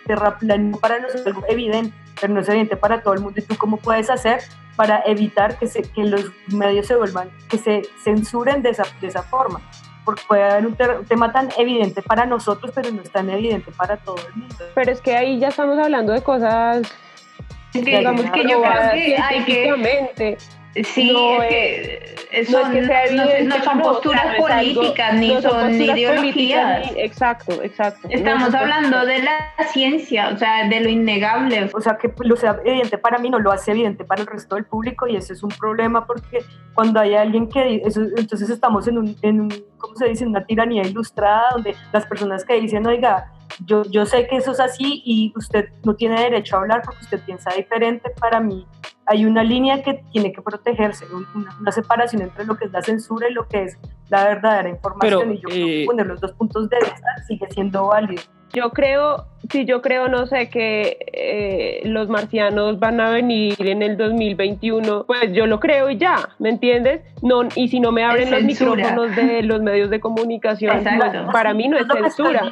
terraplanismo 0.05 0.79
para 0.79 0.99
nosotros 0.99 1.21
es 1.21 1.27
algo 1.27 1.43
evidente, 1.47 1.93
pero 2.19 2.33
no 2.33 2.39
es 2.41 2.49
evidente 2.49 2.77
para 2.77 3.01
todo 3.01 3.13
el 3.13 3.21
mundo. 3.21 3.39
¿Y 3.39 3.43
tú 3.43 3.55
cómo 3.57 3.77
puedes 3.77 4.09
hacer 4.09 4.41
para 4.75 5.03
evitar 5.05 5.57
que, 5.57 5.67
se, 5.67 5.81
que 5.83 6.03
los 6.03 6.31
medios 6.47 6.87
se 6.87 6.95
vuelvan, 6.95 7.31
que 7.49 7.57
se 7.57 7.83
censuren 8.03 8.61
de 8.61 8.71
esa, 8.71 8.83
de 9.01 9.07
esa 9.07 9.23
forma? 9.23 9.61
porque 10.05 10.21
puede 10.27 10.43
haber 10.43 10.67
un, 10.67 10.75
tema 11.05 11.31
tan 11.31 11.49
evidente 11.57 12.01
para 12.01 12.25
nosotros, 12.25 12.71
pero 12.75 12.91
no 12.91 13.01
es 13.01 13.09
tan 13.09 13.29
evidente 13.29 13.71
para 13.71 13.97
todo 13.97 14.17
el 14.27 14.35
mundo. 14.35 14.55
Pero 14.75 14.91
es 14.91 15.01
que 15.01 15.15
ahí 15.15 15.39
ya 15.39 15.47
estamos 15.47 15.77
hablando 15.79 16.11
de 16.11 16.21
cosas, 16.21 16.81
digamos 17.73 18.29
que 18.31 18.43
yo 18.43 18.61
creo 18.61 18.91
que 18.91 19.17
hay 19.17 19.45
que 19.45 20.37
Sí, 20.81 21.11
no, 21.11 21.43
es 21.43 22.09
que 22.31 22.45
son, 22.45 23.47
no, 23.47 23.63
son 23.63 23.81
posturas 23.81 24.35
políticas 24.35 25.13
ni 25.15 25.39
son, 25.39 25.79
ideologías. 25.79 26.91
exacto, 26.95 27.61
exacto. 27.61 28.07
Estamos 28.09 28.53
hablando 28.55 29.05
de 29.05 29.21
la 29.21 29.53
ciencia, 29.71 30.29
o 30.33 30.37
sea, 30.37 30.67
de 30.67 30.79
lo 30.79 30.89
innegable. 30.89 31.69
O 31.73 31.79
sea, 31.79 31.97
que 31.97 32.11
lo 32.23 32.35
sea 32.35 32.59
evidente 32.65 32.97
para 32.97 33.19
mí 33.19 33.29
no 33.29 33.37
lo 33.39 33.51
hace 33.51 33.71
evidente 33.71 34.03
para 34.03 34.21
el 34.21 34.27
resto 34.27 34.55
del 34.55 34.65
público 34.65 35.05
y 35.05 35.15
ese 35.15 35.33
es 35.33 35.43
un 35.43 35.49
problema 35.49 36.07
porque 36.07 36.43
cuando 36.73 36.99
hay 36.99 37.13
alguien 37.13 37.47
que 37.47 37.81
eso, 37.85 38.01
entonces 38.17 38.49
estamos 38.49 38.87
en 38.87 38.97
un, 38.97 39.15
en 39.21 39.41
un, 39.41 39.65
¿cómo 39.77 39.95
se 39.95 40.07
dice? 40.07 40.25
Una 40.25 40.43
tiranía 40.43 40.81
ilustrada 40.83 41.43
donde 41.51 41.75
las 41.91 42.07
personas 42.07 42.43
que 42.45 42.59
dicen, 42.59 42.85
oiga, 42.87 43.31
yo, 43.65 43.83
yo 43.85 44.05
sé 44.05 44.27
que 44.27 44.37
eso 44.37 44.51
es 44.51 44.59
así 44.59 45.01
y 45.05 45.33
usted 45.35 45.69
no 45.83 45.95
tiene 45.95 46.19
derecho 46.19 46.55
a 46.55 46.59
hablar 46.59 46.81
porque 46.83 47.01
usted 47.01 47.19
piensa 47.25 47.51
diferente. 47.55 48.09
Para 48.19 48.39
mí 48.39 48.65
hay 49.05 49.25
una 49.25 49.43
línea 49.43 49.83
que 49.83 50.03
tiene 50.11 50.31
que 50.31 50.41
protegerse, 50.41 51.05
una, 51.59 51.71
separación 51.71 52.21
entre 52.21 52.45
lo 52.45 52.55
que 52.55 52.65
es 52.65 52.71
la 52.71 52.81
censura 52.81 53.29
y 53.29 53.33
lo 53.33 53.47
que 53.47 53.63
es 53.63 53.77
la 54.09 54.25
verdadera 54.25 54.69
información. 54.69 55.33
y 55.33 55.35
yo 55.37 55.41
creo 55.43 55.55
que 55.55 55.83
eh, 55.83 55.85
poner 55.85 56.07
los 56.07 56.21
dos 56.21 56.31
puntos 56.33 56.69
de 56.69 56.77
vista 56.79 57.07
sigue 57.27 57.47
siendo 57.49 57.87
válido. 57.87 58.23
Yo 58.55 58.69
creo, 58.69 59.25
sí, 59.51 59.65
yo 59.65 59.81
creo, 59.81 60.07
no 60.09 60.27
sé, 60.27 60.47
que 60.51 60.97
eh, 61.11 61.81
los 61.85 62.07
marcianos 62.07 62.79
van 62.79 63.01
a 63.01 63.09
venir 63.09 63.55
en 63.59 63.81
el 63.81 63.97
2021, 63.97 65.05
pues 65.07 65.33
yo 65.33 65.47
lo 65.47 65.59
creo 65.59 65.89
y 65.89 65.97
ya, 65.97 66.29
¿me 66.37 66.49
entiendes? 66.49 67.01
No, 67.23 67.41
y 67.55 67.69
si 67.69 67.79
no 67.79 67.91
me 67.91 68.03
abren 68.03 68.29
los 68.29 68.43
micrófonos 68.43 69.15
de 69.15 69.41
los 69.41 69.61
medios 69.63 69.89
de 69.89 69.99
comunicación, 69.99 70.83
para 71.31 71.55
mí 71.55 71.67
no 71.67 71.77
es, 71.77 71.87
censura. 71.87 72.43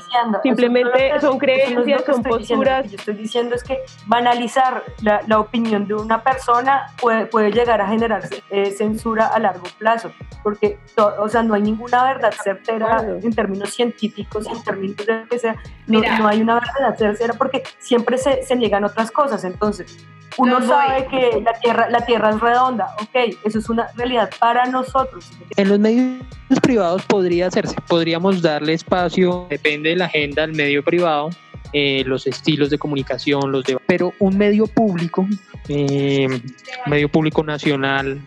Simplemente 0.41 1.19
son 1.19 1.37
creencias, 1.37 2.03
son 2.03 2.23
posturas. 2.23 2.77
Lo 2.77 2.83
que 2.83 2.89
yo 2.89 2.97
estoy 2.97 3.13
diciendo 3.15 3.53
es 3.53 3.63
que 3.63 3.77
banalizar 4.07 4.83
la, 5.03 5.21
la 5.27 5.39
opinión 5.39 5.87
de 5.87 5.93
una 5.93 6.23
persona 6.23 6.87
puede, 6.99 7.27
puede 7.27 7.51
llegar 7.51 7.79
a 7.79 7.87
generar 7.87 8.23
eh, 8.49 8.71
censura 8.71 9.27
a 9.27 9.39
largo 9.39 9.67
plazo, 9.77 10.11
porque, 10.41 10.79
o 10.97 11.29
sea, 11.29 11.43
no 11.43 11.53
hay 11.53 11.61
ninguna 11.61 12.03
verdad 12.05 12.33
certera 12.43 13.05
en 13.21 13.33
términos 13.33 13.71
científicos, 13.71 14.47
en 14.47 14.63
términos 14.63 15.05
de 15.05 15.19
lo 15.19 15.27
que 15.27 15.37
sea 15.37 15.57
no, 15.91 16.27
hay 16.27 16.41
una 16.41 16.55
verdad 16.55 16.95
tercera 16.97 17.33
porque 17.33 17.63
siempre 17.79 18.17
se, 18.17 18.43
se 18.43 18.55
niegan 18.55 18.83
otras 18.83 19.11
cosas. 19.11 19.43
Entonces, 19.43 20.05
uno 20.37 20.61
sabe 20.65 21.07
que 21.07 21.41
la 21.41 21.53
tierra, 21.53 21.89
la 21.89 22.05
tierra 22.05 22.29
es 22.29 22.39
redonda, 22.39 22.95
ok, 23.01 23.35
eso 23.43 23.59
es 23.59 23.69
una 23.69 23.87
realidad 23.95 24.29
para 24.39 24.65
nosotros. 24.65 25.31
En 25.57 25.69
los 25.69 25.79
medios 25.79 26.23
privados 26.61 27.03
podría 27.05 27.47
hacerse, 27.47 27.75
podríamos 27.87 28.41
darle 28.41 28.73
espacio, 28.73 29.47
depende 29.49 29.89
de 29.89 29.97
la 29.97 30.05
agenda 30.05 30.43
del 30.43 30.55
medio 30.55 30.83
privado, 30.83 31.29
eh, 31.73 32.03
los 32.05 32.27
estilos 32.27 32.69
de 32.69 32.77
comunicación, 32.77 33.51
los 33.51 33.63
de... 33.65 33.77
Pero 33.85 34.13
un 34.19 34.37
medio 34.37 34.67
público, 34.67 35.27
eh, 35.67 36.27
medio 36.85 37.09
público 37.09 37.43
nacional, 37.43 38.21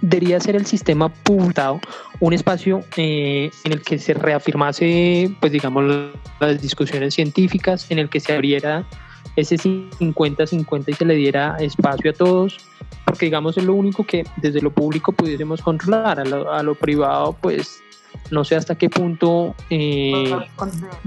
debería 0.00 0.40
ser 0.40 0.56
el 0.56 0.66
sistema 0.66 1.08
público 1.08 1.80
un 2.20 2.32
espacio 2.32 2.82
eh, 2.96 3.50
en 3.64 3.72
el 3.72 3.82
que 3.82 3.98
se 3.98 4.14
reafirmase, 4.14 5.30
pues 5.40 5.52
digamos, 5.52 6.10
las 6.40 6.60
discusiones 6.60 7.14
científicas, 7.14 7.90
en 7.90 7.98
el 7.98 8.08
que 8.08 8.20
se 8.20 8.34
abriera 8.34 8.84
ese 9.36 9.56
50-50 9.56 10.88
y 10.88 10.92
se 10.94 11.04
le 11.04 11.14
diera 11.14 11.56
espacio 11.60 12.10
a 12.10 12.14
todos, 12.14 12.58
porque 13.04 13.26
digamos 13.26 13.56
es 13.56 13.64
lo 13.64 13.74
único 13.74 14.04
que 14.04 14.24
desde 14.36 14.60
lo 14.60 14.70
público 14.70 15.12
pudiésemos 15.12 15.62
controlar, 15.62 16.18
a 16.20 16.62
lo, 16.62 16.74
privado 16.74 17.36
pues 17.40 17.80
no 18.30 18.44
sé 18.44 18.56
hasta 18.56 18.74
qué 18.74 18.90
punto 18.90 19.54
eh, 19.70 20.34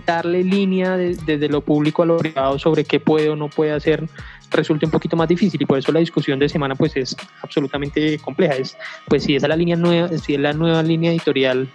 darle 0.06 0.44
línea 0.44 0.96
desde 0.96 1.50
lo 1.50 1.62
público 1.62 2.04
a 2.04 2.06
lo 2.06 2.18
privado 2.18 2.58
sobre 2.58 2.86
qué 2.86 3.00
puede 3.00 3.30
o 3.30 3.36
no 3.36 3.50
puede 3.50 3.74
hacer 3.74 4.08
resulta 4.52 4.86
un 4.86 4.92
poquito 4.92 5.16
más 5.16 5.28
difícil 5.28 5.62
y 5.62 5.66
por 5.66 5.78
eso 5.78 5.92
la 5.92 6.00
discusión 6.00 6.40
de 6.40 6.50
semana 6.50 6.76
pues 6.76 6.96
es 6.96 7.16
absolutamente 7.42 8.18
compleja. 8.20 8.56
Es, 8.56 8.78
pues 9.08 9.24
si 9.24 9.36
es 9.36 9.44
la 9.44 9.56
línea 9.56 9.76
nueva, 9.76 10.10
si 10.18 10.36
es 10.36 10.40
la 10.40 10.54
nueva 10.54 10.84
línea 10.84 11.12
editorial 11.12 11.70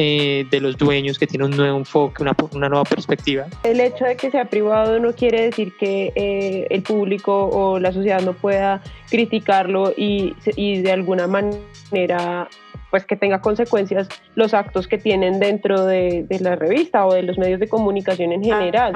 eh, 0.00 0.46
de 0.48 0.60
los 0.60 0.76
dueños 0.76 1.18
que 1.18 1.26
tiene 1.26 1.44
un 1.44 1.56
nuevo 1.56 1.76
enfoque, 1.76 2.22
una, 2.22 2.32
una, 2.52 2.68
nueva 2.68 2.84
perspectiva. 2.84 3.46
El 3.64 3.80
hecho 3.80 4.04
de 4.04 4.16
que 4.16 4.30
sea 4.30 4.44
privado 4.44 5.00
no 5.00 5.12
quiere 5.12 5.42
decir 5.42 5.76
que 5.76 6.12
eh, 6.14 6.68
el 6.70 6.82
público 6.82 7.48
o 7.48 7.80
la 7.80 7.92
sociedad 7.92 8.20
no 8.20 8.32
pueda 8.32 8.80
criticarlo 9.10 9.92
y, 9.96 10.36
y 10.54 10.82
de 10.82 10.92
alguna 10.92 11.26
manera 11.26 12.48
pues 12.90 13.04
que 13.04 13.16
tenga 13.16 13.40
consecuencias 13.40 14.08
los 14.34 14.54
actos 14.54 14.88
que 14.88 14.98
tienen 14.98 15.40
dentro 15.40 15.84
de, 15.84 16.26
la 16.40 16.56
revista 16.56 17.06
o 17.06 17.12
de 17.12 17.22
los 17.22 17.38
medios 17.38 17.60
de 17.60 17.68
comunicación 17.68 18.32
en 18.32 18.42
general. 18.42 18.94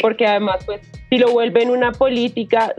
Porque 0.00 0.26
además, 0.26 0.64
pues, 0.64 0.80
si 1.08 1.18
lo 1.18 1.30
vuelven 1.30 1.70
una 1.70 1.92
política, 1.92 2.74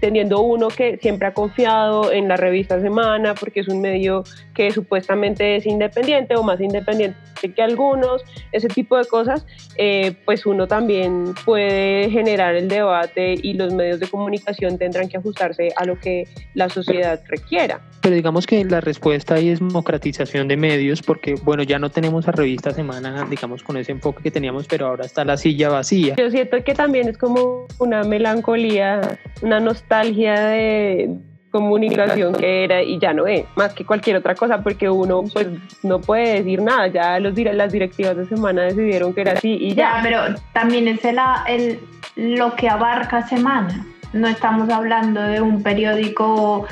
teniendo 0.00 0.40
uno 0.40 0.68
que 0.68 0.98
siempre 0.98 1.28
ha 1.28 1.34
confiado 1.34 2.12
en 2.12 2.28
la 2.28 2.36
revista 2.36 2.80
Semana, 2.80 3.34
porque 3.34 3.60
es 3.60 3.68
un 3.68 3.80
medio 3.80 4.24
que 4.54 4.70
supuestamente 4.70 5.56
es 5.56 5.66
independiente 5.66 6.36
o 6.36 6.42
más 6.42 6.60
independiente 6.60 7.16
que 7.54 7.62
algunos, 7.62 8.22
ese 8.52 8.68
tipo 8.68 8.96
de 8.96 9.04
cosas, 9.04 9.44
eh, 9.76 10.14
pues 10.24 10.46
uno 10.46 10.66
también 10.66 11.34
puede 11.44 12.08
generar 12.08 12.54
el 12.54 12.68
debate 12.68 13.34
y 13.42 13.52
los 13.52 13.74
medios 13.74 14.00
de 14.00 14.08
comunicación 14.08 14.78
tendrán 14.78 15.10
que 15.10 15.18
ajustarse 15.18 15.70
a 15.76 15.84
lo 15.84 15.98
que 15.98 16.26
la 16.54 16.70
sociedad 16.70 17.20
requiera. 17.28 17.80
Pero 18.00 18.14
digamos 18.14 18.46
que 18.46 18.64
la 18.64 18.80
respuesta 18.80 19.34
ahí 19.34 19.50
es 19.50 19.60
democrática 19.60 20.03
de 20.04 20.56
medios, 20.56 21.02
porque 21.02 21.34
bueno, 21.42 21.62
ya 21.62 21.78
no 21.78 21.90
tenemos 21.90 22.28
a 22.28 22.32
revista 22.32 22.72
semana, 22.72 23.26
digamos, 23.28 23.62
con 23.62 23.76
ese 23.76 23.92
enfoque 23.92 24.22
que 24.22 24.30
teníamos, 24.30 24.66
pero 24.66 24.86
ahora 24.86 25.06
está 25.06 25.24
la 25.24 25.36
silla 25.36 25.70
vacía. 25.70 26.14
Yo 26.16 26.30
siento 26.30 26.62
que 26.62 26.74
también 26.74 27.08
es 27.08 27.16
como 27.16 27.66
una 27.78 28.04
melancolía, 28.04 29.18
una 29.40 29.60
nostalgia 29.60 30.38
de 30.40 31.10
comunicación 31.50 32.34
que 32.34 32.64
era 32.64 32.82
y 32.82 32.98
ya 32.98 33.12
no 33.12 33.26
es, 33.26 33.44
más 33.54 33.72
que 33.74 33.86
cualquier 33.86 34.16
otra 34.16 34.34
cosa, 34.34 34.62
porque 34.62 34.90
uno 34.90 35.22
pues 35.32 35.46
no 35.82 36.00
puede 36.00 36.42
decir 36.42 36.60
nada, 36.60 36.88
ya 36.88 37.18
los, 37.20 37.34
las 37.38 37.72
directivas 37.72 38.16
de 38.16 38.26
semana 38.26 38.62
decidieron 38.62 39.14
que 39.14 39.20
era 39.20 39.32
así 39.32 39.56
y 39.60 39.74
ya. 39.74 39.96
ya 39.96 40.02
pero 40.02 40.20
también 40.52 40.88
es 40.88 41.04
el, 41.04 41.18
el, 41.46 41.80
lo 42.16 42.56
que 42.56 42.68
abarca 42.68 43.26
semana, 43.26 43.86
no 44.12 44.26
estamos 44.26 44.68
hablando 44.68 45.22
de 45.22 45.40
un 45.40 45.62
periódico 45.62 46.66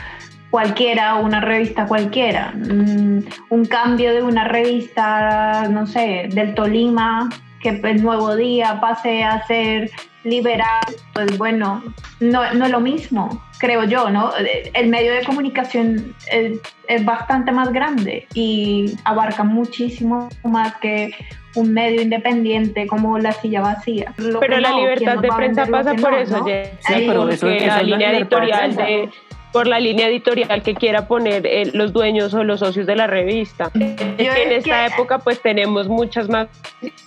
cualquiera, 0.52 1.14
una 1.14 1.40
revista 1.40 1.86
cualquiera. 1.86 2.52
Mm, 2.54 3.24
un 3.48 3.64
cambio 3.64 4.12
de 4.12 4.22
una 4.22 4.44
revista, 4.44 5.66
no 5.70 5.86
sé, 5.86 6.28
del 6.30 6.54
Tolima, 6.54 7.30
que 7.58 7.80
el 7.82 8.02
nuevo 8.02 8.36
día 8.36 8.78
pase 8.78 9.24
a 9.24 9.44
ser 9.46 9.90
liberal, 10.24 10.84
pues 11.14 11.38
bueno, 11.38 11.82
no, 12.20 12.52
no 12.52 12.66
es 12.66 12.70
lo 12.70 12.80
mismo, 12.80 13.42
creo 13.58 13.84
yo, 13.84 14.10
¿no? 14.10 14.30
El 14.74 14.88
medio 14.88 15.14
de 15.14 15.24
comunicación 15.24 16.14
es, 16.30 16.60
es 16.86 17.04
bastante 17.04 17.50
más 17.50 17.72
grande 17.72 18.26
y 18.34 18.94
abarca 19.04 19.44
muchísimo 19.44 20.28
más 20.44 20.74
que 20.76 21.14
un 21.54 21.72
medio 21.72 22.02
independiente 22.02 22.86
como 22.86 23.18
la 23.18 23.32
silla 23.32 23.62
vacía. 23.62 24.12
pero 24.38 24.60
la 24.60 24.72
libertad 24.72 25.18
de 25.18 25.28
prensa 25.28 25.66
pasa 25.66 25.94
por 25.94 26.14
eso, 26.14 26.44
sí, 26.44 27.04
pero 27.06 27.28
eso, 27.28 27.46
la 27.46 27.82
línea 27.82 28.12
editorial 28.12 28.76
de 28.76 29.08
por 29.52 29.66
la 29.66 29.78
línea 29.78 30.08
editorial 30.08 30.62
que 30.62 30.74
quiera 30.74 31.06
poner 31.06 31.46
eh, 31.46 31.70
los 31.74 31.92
dueños 31.92 32.34
o 32.34 32.42
los 32.44 32.60
socios 32.60 32.86
de 32.86 32.96
la 32.96 33.06
revista. 33.06 33.70
en 33.74 34.52
esta 34.52 34.86
época 34.86 35.18
pues 35.18 35.40
tenemos 35.40 35.88
muchas 35.88 36.28
más 36.28 36.48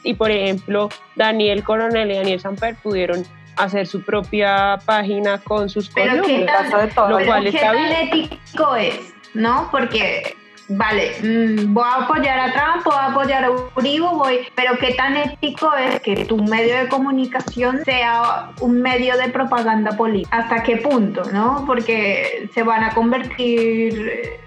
y 0.04 0.14
por 0.14 0.32
ejemplo 0.32 0.90
Daniel 1.16 1.64
Coronel 1.64 2.12
y 2.12 2.16
Daniel 2.16 2.40
Samper 2.40 2.76
pudieron 2.76 3.24
hacer 3.58 3.88
su 3.88 4.02
propia 4.02 4.78
página 4.86 5.40
con 5.40 5.70
sus 5.70 5.90
columnas, 5.90 6.72
lo 7.10 7.26
cual 7.26 7.48
está 7.48 7.72
bien. 7.72 7.92
ético 7.92 8.76
es, 8.76 9.14
¿no? 9.34 9.70
Porque 9.72 10.36
vale, 10.70 11.16
mm, 11.22 11.74
voy 11.74 11.84
a 11.84 12.04
apoyar 12.04 12.40
a 12.40 12.54
Trump, 12.54 12.86
voy 12.86 12.96
a 12.96 13.06
apoyar 13.08 13.44
a 13.46 13.52
Uribe, 13.76 14.06
voy, 14.06 14.40
pero 14.56 14.78
qué 14.78 14.94
tan 14.94 15.16
ético 15.18 15.74
es 15.76 16.00
que 16.02 16.26
tu 16.26 16.38
medio 16.38 16.78
de 16.78 16.88
comunicación 16.88 17.84
sea 17.86 18.52
un 18.62 18.82
medio 18.82 19.18
de 19.18 19.30
propaganda 19.30 19.92
política, 19.96 20.38
hasta 20.38 20.64
qué 20.64 20.78
punto, 20.78 21.24
¿no? 21.32 21.64
Porque 21.66 22.50
se 22.54 22.64
van 22.64 22.84
a 22.84 22.94
convertir 22.94 24.40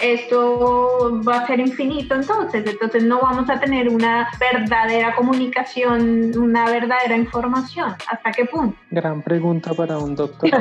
esto 0.00 1.20
va 1.26 1.38
a 1.38 1.46
ser 1.46 1.60
infinito 1.60 2.14
entonces, 2.14 2.64
entonces 2.66 3.04
no 3.04 3.20
vamos 3.20 3.48
a 3.48 3.60
tener 3.60 3.88
una 3.88 4.28
verdadera 4.40 5.14
comunicación, 5.14 6.36
una 6.36 6.64
verdadera 6.66 7.16
información. 7.16 7.94
¿Hasta 8.10 8.32
qué 8.32 8.44
punto? 8.44 8.76
Gran 8.90 9.22
pregunta 9.22 9.72
para 9.74 9.98
un 9.98 10.16
doctor. 10.16 10.50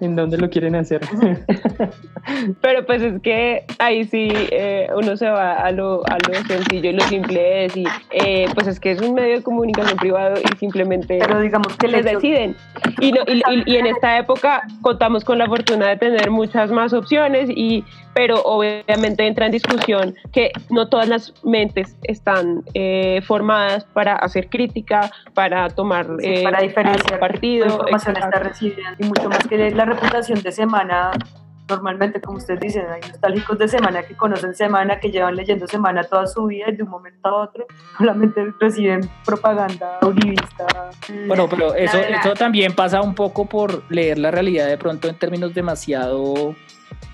¿En 0.00 0.16
dónde 0.16 0.38
lo 0.38 0.48
quieren 0.50 0.76
hacer? 0.76 1.00
Pero 2.60 2.86
pues 2.86 3.02
es 3.02 3.20
que 3.22 3.64
ahí 3.78 4.04
sí 4.04 4.28
eh, 4.32 4.88
uno 4.94 5.16
se 5.16 5.28
va 5.28 5.54
a 5.54 5.70
lo, 5.70 6.02
a 6.06 6.18
lo 6.28 6.34
sencillo 6.46 6.90
y 6.90 6.92
lo 6.92 7.02
simple 7.04 7.64
es 7.64 7.76
y 7.76 7.84
eh, 8.10 8.46
pues 8.54 8.66
es 8.66 8.78
que 8.78 8.92
es 8.92 9.00
un 9.00 9.14
medio 9.14 9.36
de 9.36 9.42
comunicación 9.42 9.98
privado 9.98 10.36
y 10.40 10.56
simplemente 10.58 11.18
Pero 11.18 11.40
digamos 11.40 11.76
que 11.76 11.88
les 11.88 12.04
deciden. 12.04 12.56
Y, 13.00 13.12
no, 13.12 13.22
y, 13.26 13.42
y 13.66 13.76
en 13.76 13.86
esta 13.86 14.18
época 14.18 14.62
contamos 14.82 15.24
con 15.24 15.38
la 15.38 15.46
fortuna 15.46 15.88
de 15.88 15.96
tener 15.96 16.19
muchas 16.28 16.70
más 16.70 16.92
opciones, 16.92 17.48
y, 17.48 17.84
pero 18.14 18.42
obviamente 18.42 19.26
entra 19.26 19.46
en 19.46 19.52
discusión 19.52 20.14
que 20.32 20.50
no 20.68 20.88
todas 20.88 21.08
las 21.08 21.32
mentes 21.44 21.96
están 22.02 22.64
eh, 22.74 23.22
formadas 23.22 23.84
para 23.94 24.16
hacer 24.16 24.50
crítica, 24.50 25.10
para 25.32 25.68
tomar 25.70 26.06
eh, 26.22 26.42
para 26.42 26.60
diferenciar 26.60 27.18
partido. 27.18 27.66
información 27.66 28.16
está 28.16 28.38
recibiendo 28.40 28.96
y 28.98 29.04
mucho 29.04 29.28
más 29.28 29.46
que 29.46 29.70
la 29.70 29.84
reputación 29.84 30.42
de 30.42 30.52
semana 30.52 31.12
normalmente, 31.70 32.20
como 32.20 32.38
ustedes 32.38 32.60
dicen, 32.60 32.86
hay 32.90 33.00
nostálgicos 33.00 33.58
de 33.58 33.68
semana 33.68 34.02
que 34.02 34.16
conocen 34.16 34.54
semana, 34.54 35.00
que 35.00 35.10
llevan 35.10 35.36
leyendo 35.36 35.66
semana 35.66 36.04
toda 36.04 36.26
su 36.26 36.46
vida 36.46 36.66
y 36.68 36.76
de 36.76 36.82
un 36.82 36.90
momento 36.90 37.28
a 37.28 37.42
otro 37.44 37.66
solamente 37.98 38.52
reciben 38.60 39.08
propaganda 39.24 39.98
uribista. 40.02 40.66
Bueno, 41.26 41.48
pero 41.48 41.74
eso, 41.74 41.98
eso 41.98 42.34
también 42.34 42.74
pasa 42.74 43.00
un 43.00 43.14
poco 43.14 43.46
por 43.46 43.90
leer 43.90 44.18
la 44.18 44.30
realidad 44.30 44.66
de 44.66 44.76
pronto 44.76 45.08
en 45.08 45.14
términos 45.16 45.54
demasiado 45.54 46.54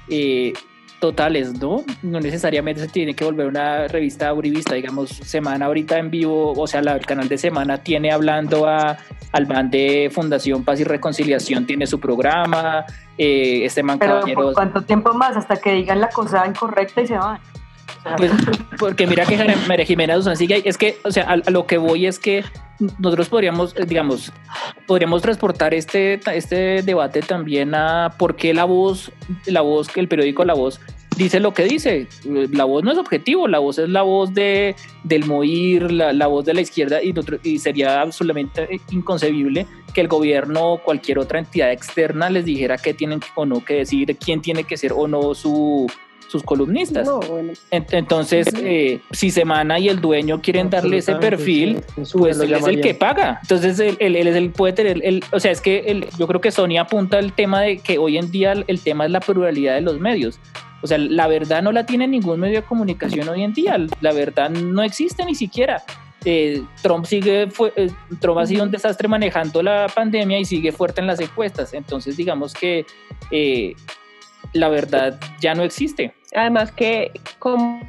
eh, 0.08 0.52
totales, 1.00 1.60
¿no? 1.60 1.84
No 2.02 2.20
necesariamente 2.20 2.80
se 2.80 2.88
tiene 2.88 3.14
que 3.14 3.24
volver 3.24 3.46
una 3.46 3.86
revista 3.88 4.32
uribista, 4.32 4.74
digamos, 4.74 5.10
Semana 5.10 5.66
ahorita 5.66 5.98
en 5.98 6.10
vivo, 6.10 6.52
o 6.52 6.66
sea, 6.66 6.80
el 6.80 7.06
canal 7.06 7.28
de 7.28 7.38
Semana 7.38 7.78
tiene 7.78 8.10
hablando 8.12 8.66
a, 8.66 8.96
al 9.32 9.46
man 9.46 9.70
de 9.70 10.10
Fundación 10.12 10.64
Paz 10.64 10.80
y 10.80 10.84
Reconciliación, 10.84 11.66
tiene 11.66 11.86
su 11.86 12.00
programa, 12.00 12.84
eh, 13.18 13.64
este 13.64 13.82
man 13.82 13.98
Pero 13.98 14.20
¿por 14.34 14.54
cuánto 14.54 14.82
tiempo 14.82 15.12
más? 15.12 15.36
Hasta 15.36 15.56
que 15.56 15.72
digan 15.72 16.00
la 16.00 16.08
cosa 16.08 16.46
incorrecta 16.46 17.02
y 17.02 17.06
se 17.06 17.16
van. 17.16 17.40
Pues, 18.16 18.30
porque 18.78 19.06
mira 19.06 19.24
que 19.24 19.36
María 19.66 19.84
Jimena 19.84 20.14
Duzán 20.14 20.36
sigue 20.36 20.62
es 20.64 20.78
que, 20.78 20.98
o 21.04 21.10
sea, 21.10 21.24
a, 21.24 21.50
lo 21.50 21.66
que 21.66 21.78
voy 21.78 22.06
es 22.06 22.18
que 22.18 22.44
nosotros 22.98 23.28
podríamos, 23.28 23.74
eh, 23.76 23.84
digamos, 23.86 24.32
podríamos 24.86 25.22
transportar 25.22 25.74
este, 25.74 26.20
este 26.34 26.82
debate 26.82 27.20
también 27.20 27.74
a 27.74 28.14
por 28.18 28.36
qué 28.36 28.54
la 28.54 28.64
voz, 28.64 29.10
la 29.46 29.62
voz, 29.62 29.88
el 29.96 30.08
periódico 30.08 30.44
La 30.44 30.54
Voz 30.54 30.80
dice 31.16 31.40
lo 31.40 31.52
que 31.54 31.64
dice. 31.64 32.06
La 32.24 32.64
voz 32.64 32.84
no 32.84 32.92
es 32.92 32.98
objetivo, 32.98 33.48
la 33.48 33.58
voz 33.58 33.78
es 33.78 33.88
la 33.88 34.02
voz 34.02 34.34
de, 34.34 34.76
del 35.04 35.24
MOIR, 35.24 35.90
la, 35.90 36.12
la 36.12 36.26
voz 36.26 36.44
de 36.44 36.54
la 36.54 36.60
izquierda 36.60 37.02
y, 37.02 37.14
y 37.42 37.58
sería 37.58 38.02
absolutamente 38.02 38.80
inconcebible 38.90 39.66
que 39.94 40.02
el 40.02 40.08
gobierno 40.08 40.72
o 40.72 40.82
cualquier 40.82 41.18
otra 41.18 41.38
entidad 41.38 41.72
externa 41.72 42.28
les 42.28 42.44
dijera 42.44 42.76
qué 42.76 42.92
tienen 42.92 43.20
o 43.34 43.46
no 43.46 43.64
que 43.64 43.74
decir, 43.74 44.14
quién 44.18 44.42
tiene 44.42 44.64
que 44.64 44.76
ser 44.76 44.92
o 44.92 45.08
no 45.08 45.34
su, 45.34 45.86
sus 46.28 46.42
columnistas. 46.42 47.08
Entonces, 47.70 48.46
eh, 48.56 49.00
si 49.10 49.30
Semana 49.30 49.78
y 49.78 49.88
el 49.88 50.00
dueño 50.00 50.40
quieren 50.40 50.70
darle 50.70 50.98
ese 50.98 51.14
perfil, 51.16 51.82
pues 52.12 52.38
él 52.40 52.52
es 52.52 52.66
el 52.66 52.80
que 52.80 52.94
paga. 52.94 53.38
Entonces, 53.42 53.78
él, 53.80 53.96
él, 54.00 54.16
él 54.16 54.50
puede 54.50 54.72
tener, 54.72 55.00
el, 55.04 55.24
o 55.32 55.40
sea, 55.40 55.50
es 55.50 55.60
que 55.60 56.08
yo 56.18 56.26
creo 56.26 56.40
que 56.40 56.50
Sonia 56.50 56.82
apunta 56.82 57.18
el 57.18 57.32
tema 57.32 57.62
de 57.62 57.78
que 57.78 57.98
hoy 57.98 58.18
en 58.18 58.30
día 58.30 58.52
el 58.66 58.80
tema 58.80 59.04
es 59.04 59.10
la 59.10 59.20
pluralidad 59.20 59.74
de 59.74 59.80
los 59.82 60.00
medios. 60.00 60.38
O 60.82 60.86
sea, 60.86 60.98
la 60.98 61.26
verdad 61.26 61.62
no 61.62 61.72
la 61.72 61.86
tiene 61.86 62.06
ningún 62.06 62.38
medio 62.38 62.60
de 62.60 62.66
comunicación 62.66 63.28
hoy 63.28 63.42
en 63.42 63.52
día. 63.52 63.76
La 64.00 64.12
verdad 64.12 64.50
no 64.50 64.82
existe 64.82 65.24
ni 65.24 65.34
siquiera. 65.34 65.82
Eh, 66.24 66.62
Trump 66.82 67.06
sigue, 67.06 67.48
fue, 67.50 67.72
eh, 67.76 67.88
Trump 68.20 68.38
ha 68.38 68.46
sido 68.46 68.64
un 68.64 68.70
desastre 68.70 69.08
manejando 69.08 69.62
la 69.62 69.86
pandemia 69.92 70.38
y 70.38 70.44
sigue 70.44 70.72
fuerte 70.72 71.00
en 71.00 71.06
las 71.06 71.20
encuestas. 71.20 71.72
Entonces, 71.72 72.16
digamos 72.16 72.52
que 72.52 72.84
la 74.52 74.68
verdad 74.68 75.18
ya 75.40 75.54
no 75.54 75.62
existe. 75.62 76.14
Además 76.34 76.72
que 76.72 77.12
como 77.38 77.80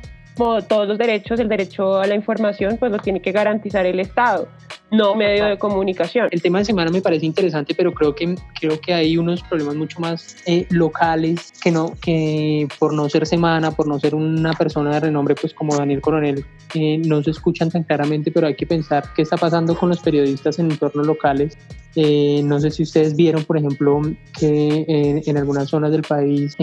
todos 0.68 0.88
los 0.88 0.98
derechos, 0.98 1.40
el 1.40 1.50
derecho 1.50 2.00
a 2.00 2.08
la 2.08 2.16
información, 2.16 2.78
pues 2.78 2.92
lo 2.92 3.00
tiene 3.00 3.22
que 3.22 3.32
garantizar 3.32 3.86
el 3.86 4.00
Estado 4.00 4.48
no 4.92 5.16
medio 5.16 5.46
de 5.46 5.58
comunicación. 5.58 6.28
El 6.32 6.42
tema 6.42 6.60
de 6.60 6.66
semana 6.66 6.92
me 6.92 7.02
parece 7.02 7.26
interesante, 7.26 7.76
pero 7.76 7.94
creo 7.94 8.16
que, 8.16 8.36
creo 8.60 8.80
que 8.80 8.94
hay 8.94 9.18
unos 9.18 9.42
problemas 9.44 9.76
mucho 9.76 10.00
más 10.00 10.38
eh, 10.46 10.66
locales 10.70 11.52
que, 11.62 11.72
no, 11.72 11.94
que 12.02 12.68
por 12.80 12.94
no 12.94 13.10
ser 13.10 13.26
semana, 13.26 13.72
por 13.72 13.88
no 13.88 14.00
ser 14.00 14.16
una 14.16 14.54
persona 14.54 14.92
de 14.92 15.00
renombre, 15.02 15.36
pues 15.36 15.54
como 15.54 15.76
Daniel 15.76 16.02
Coronel, 16.02 16.46
eh, 16.74 16.98
no 17.00 17.22
se 17.24 17.32
escuchan 17.32 17.70
tan 17.70 17.84
claramente, 17.84 18.32
pero 18.32 18.48
hay 18.48 18.56
que 18.56 18.66
pensar 18.66 19.06
qué 19.16 19.24
está 19.24 19.38
pasando 19.38 19.76
con 19.76 19.90
los 19.90 20.00
periodistas 20.00 20.60
en 20.60 20.72
entornos 20.72 21.06
locales. 21.06 21.58
Eh, 21.96 22.42
no 22.44 22.60
sé 22.60 22.70
si 22.72 22.84
ustedes 22.84 23.16
vieron, 23.16 23.44
por 23.44 23.58
ejemplo, 23.58 24.02
que 24.40 24.86
en 25.26 25.38
algunas 25.38 25.70
zonas 25.70 25.92
del 25.92 26.04
país 26.04 26.56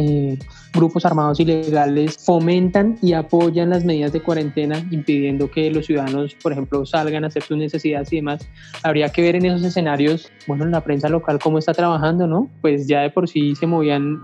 grupos 0.72 1.04
armados 1.06 1.40
ilegales 1.40 2.18
fomentan 2.18 2.98
y 3.00 3.12
apoyan 3.12 3.70
las 3.70 3.84
medidas 3.84 4.12
de 4.12 4.20
cuarentena, 4.20 4.84
impidiendo 4.90 5.50
que 5.50 5.70
los 5.70 5.86
ciudadanos, 5.86 6.34
por 6.34 6.52
ejemplo, 6.52 6.84
salgan 6.84 7.24
a 7.24 7.28
hacer 7.28 7.42
sus 7.42 7.56
necesidades 7.56 8.12
y 8.14 8.16
demás. 8.16 8.48
Habría 8.82 9.10
que 9.10 9.22
ver 9.22 9.36
en 9.36 9.46
esos 9.46 9.62
escenarios, 9.62 10.30
bueno, 10.46 10.64
en 10.64 10.70
la 10.70 10.82
prensa 10.82 11.08
local 11.08 11.38
cómo 11.38 11.58
está 11.58 11.74
trabajando, 11.74 12.26
¿no? 12.26 12.48
Pues 12.60 12.86
ya 12.86 13.00
de 13.00 13.10
por 13.10 13.28
sí 13.28 13.54
se 13.54 13.66
movían, 13.66 14.20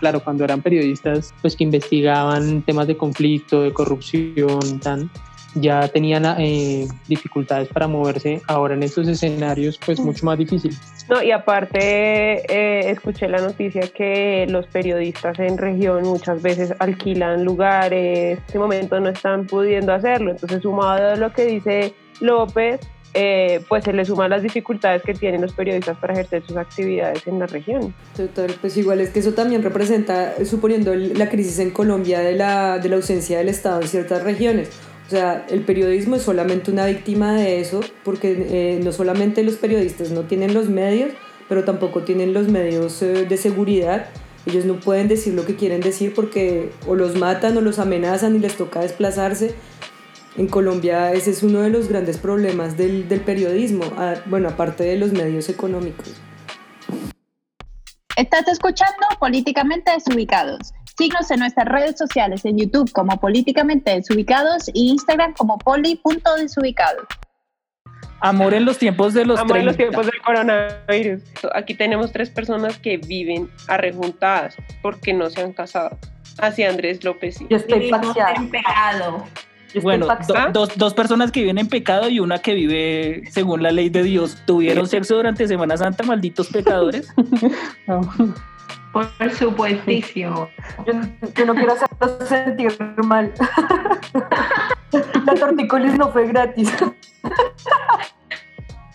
claro, 0.00 0.22
cuando 0.22 0.44
eran 0.44 0.62
periodistas, 0.62 1.32
pues 1.40 1.56
que 1.56 1.64
investigaban 1.64 2.62
temas 2.62 2.86
de 2.86 2.96
conflicto, 2.96 3.62
de 3.62 3.72
corrupción, 3.72 4.80
tan, 4.80 5.10
ya 5.54 5.88
tenían 5.88 6.24
eh, 6.38 6.86
dificultades 7.08 7.68
para 7.68 7.86
moverse, 7.86 8.40
ahora 8.48 8.74
en 8.74 8.82
estos 8.82 9.08
escenarios 9.08 9.78
pues 9.84 10.00
mucho 10.00 10.24
más 10.26 10.38
difícil. 10.38 10.74
No, 11.08 11.22
y 11.22 11.30
aparte 11.30 11.78
eh, 11.78 12.90
escuché 12.90 13.28
la 13.28 13.38
noticia 13.38 13.82
que 13.88 14.46
los 14.48 14.66
periodistas 14.66 15.38
en 15.38 15.58
región 15.58 16.04
muchas 16.04 16.40
veces 16.42 16.74
alquilan 16.78 17.44
lugares, 17.44 18.38
en 18.38 18.44
este 18.46 18.58
momento 18.58 18.98
no 19.00 19.10
están 19.10 19.46
pudiendo 19.46 19.92
hacerlo, 19.92 20.30
entonces 20.30 20.62
sumado 20.62 21.12
a 21.12 21.16
lo 21.16 21.32
que 21.32 21.44
dice 21.46 21.94
López, 22.20 22.80
eh, 23.14 23.62
pues 23.68 23.84
se 23.84 23.92
le 23.92 24.04
suman 24.04 24.30
las 24.30 24.42
dificultades 24.42 25.02
que 25.02 25.12
tienen 25.12 25.42
los 25.42 25.52
periodistas 25.52 25.98
para 25.98 26.14
ejercer 26.14 26.42
sus 26.46 26.56
actividades 26.56 27.26
en 27.26 27.38
la 27.38 27.46
región. 27.46 27.94
Total, 28.16 28.54
pues 28.60 28.76
igual 28.76 29.00
es 29.00 29.10
que 29.10 29.20
eso 29.20 29.32
también 29.32 29.62
representa, 29.62 30.34
suponiendo 30.44 30.94
la 30.94 31.28
crisis 31.28 31.58
en 31.58 31.70
Colombia 31.70 32.20
de 32.20 32.32
la, 32.32 32.78
de 32.78 32.88
la 32.88 32.96
ausencia 32.96 33.38
del 33.38 33.48
Estado 33.48 33.82
en 33.82 33.88
ciertas 33.88 34.22
regiones. 34.22 34.70
O 35.06 35.10
sea, 35.10 35.44
el 35.50 35.60
periodismo 35.60 36.16
es 36.16 36.22
solamente 36.22 36.70
una 36.70 36.86
víctima 36.86 37.34
de 37.34 37.60
eso, 37.60 37.80
porque 38.02 38.46
eh, 38.50 38.80
no 38.82 38.92
solamente 38.92 39.42
los 39.42 39.56
periodistas 39.56 40.10
no 40.10 40.22
tienen 40.22 40.54
los 40.54 40.70
medios, 40.70 41.10
pero 41.50 41.64
tampoco 41.64 42.02
tienen 42.02 42.32
los 42.32 42.48
medios 42.48 43.02
eh, 43.02 43.26
de 43.26 43.36
seguridad. 43.36 44.06
Ellos 44.46 44.64
no 44.64 44.80
pueden 44.80 45.08
decir 45.08 45.34
lo 45.34 45.44
que 45.44 45.54
quieren 45.54 45.82
decir 45.82 46.14
porque 46.14 46.70
o 46.86 46.94
los 46.94 47.14
matan 47.16 47.56
o 47.58 47.60
los 47.60 47.78
amenazan 47.78 48.36
y 48.36 48.38
les 48.38 48.56
toca 48.56 48.80
desplazarse 48.80 49.54
en 50.36 50.48
Colombia 50.48 51.12
ese 51.12 51.30
es 51.30 51.42
uno 51.42 51.60
de 51.60 51.70
los 51.70 51.88
grandes 51.88 52.18
problemas 52.18 52.76
del, 52.76 53.08
del 53.08 53.20
periodismo, 53.20 53.84
bueno, 54.26 54.48
aparte 54.48 54.84
de 54.84 54.96
los 54.96 55.12
medios 55.12 55.48
económicos. 55.48 56.12
Estás 58.16 58.46
escuchando 58.48 59.06
Políticamente 59.18 59.90
Desubicados. 59.90 60.72
Síguenos 60.98 61.30
en 61.30 61.40
nuestras 61.40 61.66
redes 61.66 61.96
sociales, 61.96 62.44
en 62.44 62.58
YouTube 62.58 62.92
como 62.92 63.18
Políticamente 63.18 63.92
Desubicados 63.92 64.70
y 64.74 64.90
Instagram 64.90 65.32
como 65.34 65.58
poli.desubicados. 65.58 67.06
Amor 68.20 68.54
en 68.54 68.64
los 68.64 68.78
tiempos 68.78 69.14
de 69.14 69.24
los 69.24 69.40
Amor 69.40 69.56
en 69.56 69.66
los 69.66 69.76
tiempos 69.76 70.06
del 70.06 70.20
coronavirus. 70.22 71.22
Aquí 71.54 71.74
tenemos 71.74 72.12
tres 72.12 72.30
personas 72.30 72.78
que 72.78 72.98
viven 72.98 73.50
arrejuntadas 73.66 74.54
porque 74.80 75.12
no 75.12 75.28
se 75.28 75.42
han 75.42 75.52
casado. 75.52 75.98
Así 76.38 76.62
Andrés 76.62 77.02
López. 77.02 77.38
Yo 77.50 77.56
estoy 77.56 77.90
pecado 78.50 79.24
bueno, 79.80 80.06
dos, 80.52 80.76
dos, 80.76 80.94
personas 80.94 81.32
que 81.32 81.40
viven 81.40 81.58
en 81.58 81.68
pecado 81.68 82.08
y 82.08 82.20
una 82.20 82.38
que 82.38 82.54
vive 82.54 83.22
según 83.30 83.62
la 83.62 83.70
ley 83.70 83.88
de 83.88 84.02
Dios. 84.02 84.38
¿Tuvieron 84.46 84.86
sexo 84.86 85.16
durante 85.16 85.46
Semana 85.48 85.76
Santa, 85.76 86.04
malditos 86.04 86.48
pecadores? 86.48 87.12
Por 88.92 89.08
supuestísimo. 89.32 90.50
Yo, 90.86 90.92
yo, 91.34 91.46
no 91.46 91.54
quiero 91.54 91.72
hacerlo 91.72 92.26
sentir 92.26 92.76
mal. 93.04 93.32
la 95.24 95.34
tortícolis 95.34 95.96
no 95.96 96.12
fue 96.12 96.26
gratis. 96.26 96.70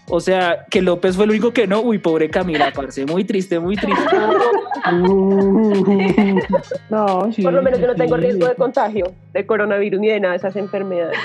O 0.10 0.22
sea, 0.22 0.66
que 0.70 0.82
López 0.82 1.16
fue 1.16 1.26
el 1.26 1.32
único 1.32 1.52
que 1.52 1.68
no. 1.68 1.82
Uy, 1.82 1.98
pobre 1.98 2.30
Camila, 2.30 2.72
parce. 2.74 3.06
Muy 3.06 3.26
triste, 3.26 3.60
muy 3.60 3.76
triste. 3.76 4.06
no, 6.90 7.32
sí, 7.34 7.42
Por 7.42 7.54
lo 7.54 7.62
menos 7.62 7.82
yo 7.82 7.88
no 7.88 7.96
tengo 7.96 8.16
riesgo 8.16 8.48
de 8.48 8.56
contagio 8.56 9.14
de 9.34 9.46
coronavirus 9.46 10.00
ni 10.00 10.08
de 10.08 10.22
nada 10.22 10.34
de 10.34 10.38
esas 10.38 10.56
enfermedades. 10.56 11.18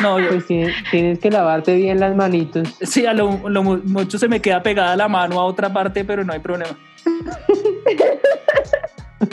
No, 0.00 0.20
yo... 0.20 0.28
Pues 0.28 0.46
tienes, 0.46 1.18
que 1.18 1.30
lavarte 1.30 1.74
bien 1.74 2.00
las 2.00 2.14
manitos. 2.14 2.68
Sí, 2.82 3.06
a 3.06 3.14
lo, 3.14 3.30
mucho 3.30 4.18
se 4.18 4.28
me 4.28 4.40
queda 4.40 4.62
pegada 4.62 4.94
la 4.96 5.08
mano 5.08 5.40
a 5.40 5.44
otra 5.44 5.72
parte, 5.72 6.04
pero 6.04 6.22
no 6.22 6.34
hay 6.34 6.40
problema. 6.40 6.76
Ay, 9.20 9.30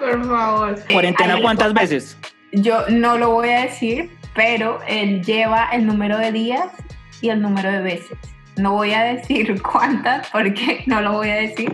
por 0.00 0.26
favor. 0.26 0.74
¿Cuarentena 0.90 1.38
cuántas 1.42 1.74
veces? 1.74 2.16
Yo 2.52 2.88
no 2.88 3.18
lo 3.18 3.32
voy 3.32 3.50
a 3.50 3.62
decir, 3.62 4.10
pero 4.36 4.78
él 4.86 5.24
lleva 5.24 5.70
el 5.72 5.86
número 5.86 6.18
de 6.18 6.30
días 6.30 6.68
y 7.20 7.30
el 7.30 7.40
número 7.40 7.72
de 7.72 7.80
veces. 7.80 8.18
No 8.56 8.72
voy 8.72 8.92
a 8.92 9.02
decir 9.02 9.60
cuántas 9.72 10.28
porque 10.28 10.84
no 10.86 11.00
lo 11.00 11.14
voy 11.14 11.30
a 11.30 11.36
decir, 11.36 11.72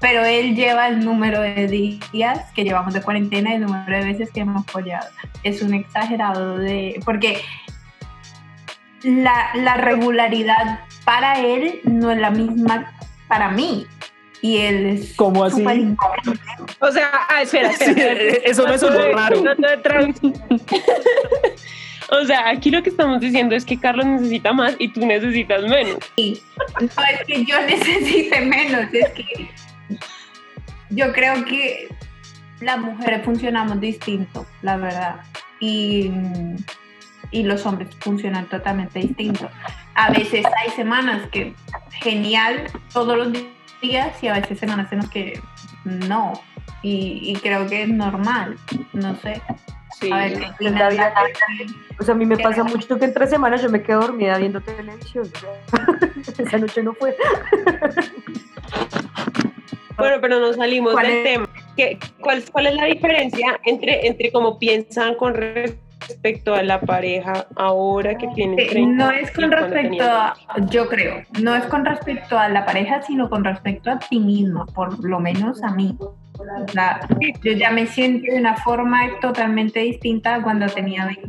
pero 0.00 0.24
él 0.24 0.54
lleva 0.54 0.88
el 0.88 1.04
número 1.04 1.40
de 1.42 1.66
días 1.66 2.50
que 2.54 2.64
llevamos 2.64 2.94
de 2.94 3.02
cuarentena 3.02 3.50
y 3.50 3.54
el 3.54 3.62
número 3.62 3.98
de 3.98 4.04
veces 4.04 4.30
que 4.30 4.40
hemos 4.40 4.64
follado. 4.66 5.08
Es 5.42 5.60
un 5.60 5.74
exagerado 5.74 6.56
de... 6.56 7.00
porque 7.04 7.40
la, 9.02 9.50
la 9.54 9.76
regularidad 9.76 10.80
para 11.04 11.40
él 11.40 11.80
no 11.84 12.10
es 12.10 12.18
la 12.18 12.30
misma 12.30 12.92
para 13.28 13.50
mí 13.50 13.86
y 14.40 14.58
él 14.58 14.86
es 14.86 15.14
¿Cómo 15.16 15.44
así? 15.44 15.64
O 16.80 16.92
sea, 16.92 17.10
ah, 17.30 17.42
espera, 17.42 17.70
espera. 17.70 18.12
eso 18.44 18.66
me 18.68 18.78
suena 18.78 19.08
raro. 19.14 19.42
o 22.10 22.24
sea, 22.24 22.48
aquí 22.48 22.70
lo 22.70 22.82
que 22.82 22.90
estamos 22.90 23.20
diciendo 23.20 23.54
es 23.54 23.64
que 23.64 23.78
Carlos 23.78 24.06
necesita 24.06 24.52
más 24.52 24.76
y 24.78 24.88
tú 24.88 25.04
necesitas 25.04 25.62
menos. 25.62 25.98
Sí. 26.16 26.42
No 26.80 26.86
es 26.86 27.24
que 27.26 27.44
yo 27.44 27.60
necesite 27.66 28.40
menos, 28.40 28.92
es 28.92 29.10
que 29.10 29.50
yo 30.90 31.12
creo 31.12 31.44
que 31.44 31.88
las 32.60 32.78
mujeres 32.78 33.24
funcionamos 33.24 33.80
distinto, 33.80 34.46
la 34.62 34.76
verdad. 34.76 35.20
Y, 35.60 36.10
y 37.30 37.42
los 37.42 37.64
hombres 37.66 37.88
funcionan 38.00 38.46
totalmente 38.48 39.00
distinto. 39.00 39.50
A 39.94 40.10
veces 40.10 40.44
hay 40.62 40.70
semanas 40.70 41.28
que 41.30 41.54
genial 42.02 42.64
todos 42.92 43.16
los 43.16 43.32
días 43.80 44.22
y 44.22 44.28
a 44.28 44.34
veces 44.34 44.58
semanas 44.58 44.90
en 44.92 44.98
las 44.98 45.10
que 45.10 45.40
no. 45.84 46.40
Y, 46.82 47.34
creo 47.42 47.66
que 47.66 47.84
es 47.84 47.88
normal, 47.88 48.58
no 48.92 49.16
sé. 49.16 49.40
Sí, 50.00 50.10
a 50.12 50.16
ver, 50.16 50.42
o 51.98 52.02
sea, 52.02 52.14
a 52.14 52.18
mí 52.18 52.26
me 52.26 52.36
pasa 52.36 52.64
mucho 52.64 52.98
que 52.98 53.04
entre 53.04 53.26
semanas 53.26 53.62
yo 53.62 53.70
me 53.70 53.82
quedo 53.82 54.00
dormida 54.00 54.38
viendo 54.38 54.60
televisión. 54.60 55.30
Esa 56.38 56.58
noche 56.58 56.82
no 56.82 56.94
fue. 56.94 57.16
Bueno, 59.96 60.16
pero 60.20 60.40
no 60.40 60.52
salimos 60.52 60.96
del 60.96 61.22
tema. 61.22 61.48
¿Qué, 61.76 61.98
cuál, 62.20 62.42
¿Cuál 62.50 62.66
es 62.66 62.74
la 62.74 62.86
diferencia 62.86 63.60
entre, 63.64 64.06
entre 64.06 64.32
cómo 64.32 64.58
piensan 64.58 65.14
con 65.14 65.34
respecto 65.34 66.54
a 66.54 66.62
la 66.62 66.80
pareja 66.80 67.46
ahora 67.56 68.16
que 68.16 68.28
tiene 68.34 68.56
30 68.66 69.04
No 69.04 69.10
es 69.10 69.30
con 69.30 69.50
respecto 69.50 70.04
a, 70.04 70.36
yo 70.70 70.88
creo, 70.88 71.22
no 71.40 71.54
es 71.54 71.64
con 71.66 71.84
respecto 71.84 72.38
a 72.38 72.48
la 72.48 72.64
pareja, 72.66 73.02
sino 73.02 73.30
con 73.30 73.44
respecto 73.44 73.90
a 73.90 73.98
ti 73.98 74.18
mismo, 74.18 74.66
por 74.66 75.02
lo 75.04 75.20
menos 75.20 75.62
a 75.62 75.70
mí. 75.70 75.96
Yo 77.42 77.52
ya 77.52 77.70
me 77.70 77.86
siento 77.86 78.32
de 78.32 78.38
una 78.38 78.56
forma 78.56 79.00
totalmente 79.20 79.80
distinta 79.80 80.42
cuando 80.42 80.66
tenía 80.66 81.06
20. 81.06 81.28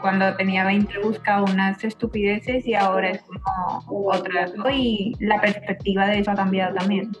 Cuando 0.00 0.34
tenía 0.36 0.64
20 0.64 0.98
buscaba 0.98 1.42
unas 1.42 1.82
estupideces 1.82 2.66
y 2.66 2.74
ahora 2.74 3.10
es 3.10 3.22
como 3.22 4.08
otra. 4.08 4.46
Y 4.72 5.14
la 5.20 5.40
perspectiva 5.40 6.06
de 6.06 6.20
eso 6.20 6.30
ha 6.30 6.34
cambiado 6.34 6.74
también. 6.74 7.12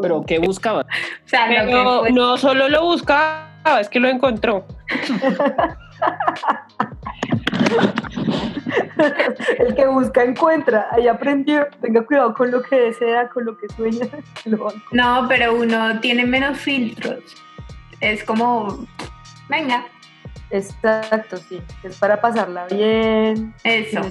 ¿Pero 0.00 0.24
qué 0.26 0.38
buscaba? 0.38 0.86
O 1.24 1.28
sea, 1.28 1.64
no 2.10 2.36
solo 2.36 2.68
lo 2.68 2.84
buscaba 2.84 3.52
es 3.80 3.88
que 3.88 4.00
lo 4.00 4.08
encontró. 4.08 4.66
El 9.58 9.74
que 9.74 9.86
busca 9.86 10.24
encuentra, 10.24 10.86
ahí 10.92 11.08
aprendió. 11.08 11.66
Tenga 11.80 12.02
cuidado 12.02 12.34
con 12.34 12.50
lo 12.50 12.62
que 12.62 12.76
desea, 12.76 13.28
con 13.28 13.44
lo 13.44 13.56
que 13.56 13.68
sueña. 13.68 14.06
no, 14.92 15.26
pero 15.28 15.54
uno 15.54 16.00
tiene 16.00 16.24
menos 16.24 16.58
filtros. 16.58 17.20
Es 18.00 18.24
como, 18.24 18.86
venga. 19.48 19.86
Exacto, 20.50 21.38
sí. 21.38 21.62
Es 21.82 21.96
para 21.96 22.20
pasarla 22.20 22.66
bien. 22.66 23.54
Eso. 23.64 24.02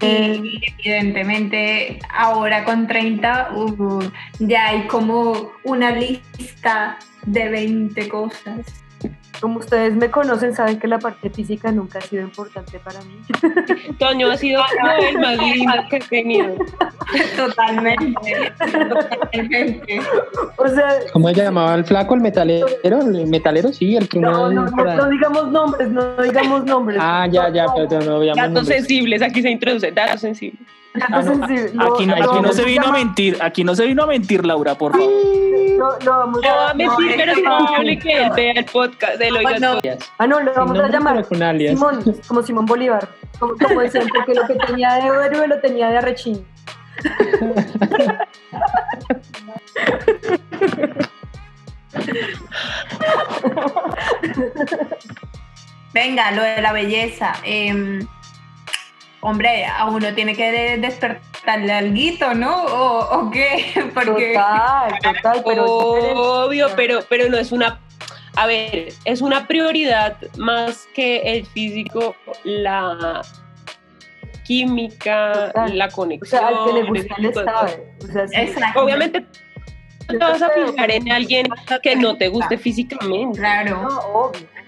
Y 0.00 0.72
evidentemente 0.78 1.98
ahora 2.08 2.64
con 2.64 2.86
30 2.86 3.50
uh, 3.56 4.02
ya 4.38 4.68
hay 4.68 4.86
como 4.86 5.52
una 5.64 5.90
lista 5.90 6.98
de 7.26 7.48
20 7.48 8.08
cosas. 8.08 8.84
Como 9.40 9.58
ustedes 9.58 9.94
me 9.94 10.10
conocen, 10.10 10.54
saben 10.54 10.78
que 10.78 10.86
la 10.86 10.98
parte 10.98 11.30
física 11.30 11.72
nunca 11.72 11.98
ha 11.98 12.02
sido 12.02 12.22
importante 12.22 12.78
para 12.78 13.00
mí. 13.00 13.20
Toño 13.98 14.30
ha 14.30 14.36
sido 14.36 14.62
el 15.10 15.18
más 15.18 15.38
lindo 15.38 15.72
que 15.88 15.96
he 15.96 16.00
tenido. 16.00 16.54
Totalmente. 17.36 18.52
Totalmente. 18.58 20.00
O 20.56 20.68
sea, 20.68 20.98
¿Cómo 21.12 21.28
se 21.30 21.42
llamaba 21.42 21.74
el 21.74 21.84
flaco, 21.84 22.14
el 22.14 22.20
metalero? 22.20 22.66
El 22.82 23.26
metalero, 23.26 23.72
sí, 23.72 23.96
el 23.96 24.08
que 24.08 24.20
no. 24.20 24.50
No, 24.50 24.66
no, 24.66 24.94
no, 24.94 25.08
digamos 25.08 25.50
nombres, 25.50 25.90
no 25.90 26.16
digamos 26.22 26.64
nombres. 26.64 26.98
Ah, 27.00 27.26
ya, 27.30 27.48
ya, 27.50 27.66
pero 27.74 28.00
no 28.04 28.20
digamos 28.20 28.52
Datos 28.52 28.68
sensibles, 28.68 29.22
aquí 29.22 29.42
se 29.42 29.50
introduce, 29.50 29.90
datos 29.90 30.20
sensibles. 30.20 30.60
Ah, 30.94 31.20
aquí, 31.20 32.06
no, 32.06 32.52
se 32.52 32.64
vino 32.64 32.88
a 32.88 32.92
mentir, 32.92 33.38
aquí 33.40 33.62
no 33.62 33.76
se 33.76 33.86
vino 33.86 34.02
a 34.02 34.06
mentir, 34.06 34.44
Laura, 34.44 34.74
por 34.74 34.92
favor. 34.92 35.08
No, 35.78 35.98
no, 36.04 36.10
vamos 36.10 36.40
a, 36.44 36.74
mentir, 36.74 37.14
pero 37.16 37.32
es 37.32 37.38
probable 37.38 37.98
que 37.98 38.12
él 38.12 38.30
vea 38.34 38.52
el 38.52 38.64
podcast 38.64 39.16
de 39.18 39.30
lo 39.30 39.38
Ah, 40.18 40.26
no, 40.26 40.40
lo 40.40 40.52
vamos 40.52 40.78
a 40.78 40.88
llamar 40.88 41.24
Simón, 41.24 42.02
como 42.26 42.42
Simón 42.42 42.66
Bolívar, 42.66 43.08
como, 43.38 43.54
como 43.56 43.80
decían, 43.80 44.08
porque 44.14 44.34
lo 44.34 44.46
que 44.46 44.54
tenía 44.66 44.94
de 44.94 45.02
héroe 45.06 45.46
lo 45.46 45.60
tenía 45.60 45.90
de 45.90 45.98
arrechín. 45.98 46.44
Venga, 55.94 56.30
lo 56.32 56.42
de 56.42 56.60
la 56.60 56.72
belleza. 56.72 57.32
Eh, 57.44 58.00
hombre, 59.20 59.66
a 59.66 59.86
uno 59.86 60.14
tiene 60.14 60.34
que 60.34 60.78
despertarle 60.78 61.72
algo, 61.72 62.34
¿no? 62.34 62.64
¿O, 62.64 63.30
qué? 63.30 63.64
Porque... 63.94 64.34
Total, 64.34 64.98
total, 65.02 65.42
pero... 65.44 65.64
Obvio, 65.66 66.68
pero, 66.76 67.00
pero 67.08 67.28
no 67.28 67.38
es 67.38 67.52
una... 67.52 67.80
A 68.36 68.46
ver, 68.46 68.92
es 69.04 69.20
una 69.20 69.46
prioridad 69.46 70.16
más 70.36 70.86
que 70.94 71.18
el 71.18 71.44
físico, 71.46 72.14
la 72.44 73.22
química, 74.44 75.52
la 75.72 75.88
conexión. 75.88 76.44
O 76.44 76.48
sea, 76.48 76.58
al 76.58 76.64
que 76.64 76.72
le 76.72 76.88
gusta 76.88 77.14
le 77.18 77.34
sabe. 77.34 77.94
O 78.02 78.06
sea, 78.06 78.72
Obviamente 78.76 79.26
te 80.08 80.16
vas 80.16 80.42
a 80.42 80.50
fijar 80.50 80.90
en 80.90 81.10
alguien 81.10 81.46
que 81.82 81.96
no 81.96 82.16
te 82.16 82.28
guste 82.28 82.56
físicamente. 82.56 83.38
Claro. 83.38 83.82
No, 83.82 83.98
obvio 83.98 84.59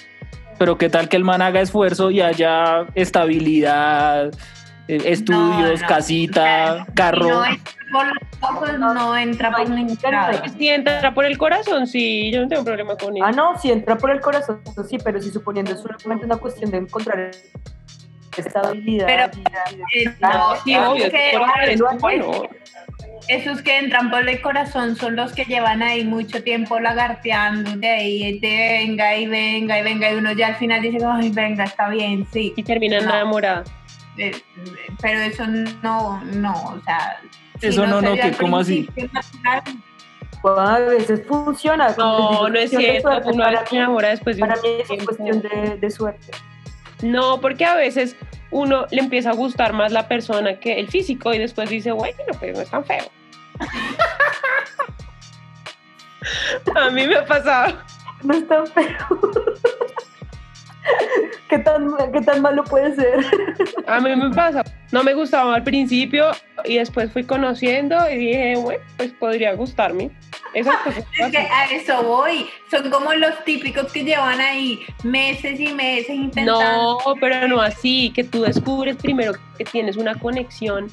pero 0.63 0.79
qué 0.79 0.89
tal 0.89 1.09
que 1.09 1.17
el 1.17 1.25
man 1.25 1.43
haga 1.43 1.61
esfuerzo 1.61 2.13
y 2.13 2.21
haya 2.21 2.87
estabilidad, 2.95 4.31
eh, 4.87 5.03
estudios, 5.07 5.83
casita, 5.83 6.87
carro. 6.95 7.29
No 7.29 7.45
entra 7.45 7.73
por 7.91 8.07
los 8.07 8.17
ojos, 8.41 8.79
no 8.79 9.17
entra 9.17 9.51
por 9.51 9.69
ningún 9.69 9.99
Si 10.57 10.69
entra 10.69 11.13
por 11.13 11.25
el 11.25 11.37
corazón, 11.37 11.89
sí, 11.89 12.31
yo 12.31 12.43
no 12.43 12.49
tengo 12.49 12.63
problema 12.63 12.97
con 12.97 13.17
eso. 13.17 13.27
Ah, 13.27 13.33
no, 13.33 13.59
si 13.59 13.73
entra 13.73 13.99
por 13.99 14.13
el 14.13 14.21
corazón, 14.21 14.61
sí, 14.89 14.99
pero 15.03 15.21
si 15.21 15.33
suponiendo 15.33 15.73
es 15.73 15.81
solamente 15.81 16.27
una 16.27 16.37
cuestión 16.37 16.71
de 16.71 16.77
encontrar 16.77 17.33
estabilidad. 18.37 19.07
Pero, 19.07 19.25
eh, 19.97 20.15
no, 20.21 20.57
sí, 20.63 20.77
obvio, 20.77 21.07
es 21.07 21.81
bueno 21.99 22.49
esos 23.29 23.63
que 23.63 23.79
entran 23.79 24.11
por 24.11 24.29
el 24.29 24.41
corazón 24.41 24.97
son 24.97 25.17
los 25.17 25.33
que 25.33 25.45
llevan 25.45 25.83
ahí 25.83 26.05
mucho 26.05 26.43
tiempo 26.43 26.79
lagarteando 26.81 27.77
de 27.77 27.89
ahí, 27.89 28.39
de 28.39 28.49
venga 28.87 29.17
y 29.17 29.27
venga 29.27 29.79
y 29.79 29.83
venga, 29.83 30.13
y 30.13 30.17
uno 30.17 30.33
ya 30.33 30.49
al 30.49 30.57
final 30.57 30.83
dice, 30.83 30.99
ay, 31.05 31.31
venga, 31.31 31.65
está 31.65 31.89
bien, 31.89 32.27
sí. 32.33 32.53
Y 32.57 32.63
terminan 32.63 33.05
enamorados. 33.05 33.71
Eh, 34.19 34.33
pero 35.01 35.21
eso 35.21 35.47
no, 35.83 36.23
no, 36.25 36.53
o 36.53 36.81
sea. 36.85 37.21
eso 37.61 37.87
no, 37.87 38.03
no, 38.03 38.15
que 38.15 38.33
como 38.33 38.59
así. 38.59 38.89
Pues 40.43 40.59
a 40.59 40.79
veces 40.81 41.23
funciona. 41.27 41.95
No, 41.97 42.49
no 42.49 42.59
es 42.59 42.71
cierto, 42.71 43.09
uno 43.27 43.45
se 43.69 43.77
enamora 43.77 44.09
después 44.09 44.37
de 44.37 44.41
Para 44.41 44.57
mí 44.57 44.69
es 44.91 45.05
cuestión 45.05 45.41
de, 45.41 45.79
de 45.81 45.91
suerte. 45.91 46.33
No, 47.03 47.41
porque 47.41 47.65
a 47.65 47.75
veces 47.75 48.17
uno 48.53 48.87
le 48.91 49.01
empieza 49.01 49.31
a 49.31 49.35
gustar 49.35 49.73
más 49.73 49.91
la 49.93 50.07
persona 50.07 50.61
que 50.61 50.79
el 50.79 50.87
físico 50.89 51.35
y 51.35 51.39
después 51.39 51.71
dice, 51.71 51.91
bueno, 51.93 52.19
pues 52.39 52.55
no 52.55 52.63
es 52.63 52.71
tan 52.71 52.85
feo. 52.85 53.05
a 56.77 56.91
mí 56.91 57.07
me 57.07 57.17
ha 57.17 57.25
pasado. 57.25 57.79
No 58.23 58.35
es 58.35 58.47
tan 58.47 58.67
feo. 58.67 58.87
¿Qué 61.49 61.59
tan, 61.59 61.95
¿Qué 62.13 62.21
tan 62.21 62.43
malo 62.43 62.65
puede 62.65 62.95
ser? 62.95 63.25
A 63.87 64.01
mí 64.01 64.15
me 64.17 64.31
pasa. 64.31 64.65
No 64.91 65.03
me 65.03 65.15
gustaba 65.15 65.55
al 65.55 65.63
principio 65.63 66.33
y 66.65 66.77
después 66.77 67.13
fui 67.13 67.25
conociendo 67.25 67.97
y 68.11 68.17
dije, 68.17 68.57
bueno, 68.57 68.83
pues 68.97 69.13
podría 69.13 69.55
gustarme. 69.55 70.11
Es 70.55 70.67
que 71.31 71.39
a 71.39 71.65
eso 71.67 72.03
voy. 72.03 72.49
Son 72.71 72.91
como 72.91 73.13
los 73.15 73.43
típicos 73.45 73.91
que 73.93 74.05
llevan 74.05 74.41
ahí 74.41 74.85
meses 75.03 75.59
y 75.59 75.73
meses 75.73 76.11
intentando. 76.11 76.99
No, 77.05 77.15
pero 77.21 77.49
no 77.49 77.61
así, 77.61 78.13
que 78.15 78.25
tú 78.25 78.43
descubres 78.43 78.97
primero 78.97 79.33
que 79.57 79.65
tienes 79.65 79.97
una 79.97 80.15
conexión 80.15 80.91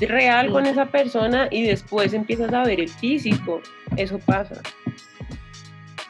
real 0.00 0.50
con 0.50 0.66
esa 0.66 0.86
persona 0.86 1.48
y 1.50 1.62
después 1.62 2.12
empiezas 2.12 2.52
a 2.52 2.64
ver 2.64 2.80
el 2.80 2.88
físico. 2.88 3.60
Eso 3.96 4.18
pasa. 4.18 4.60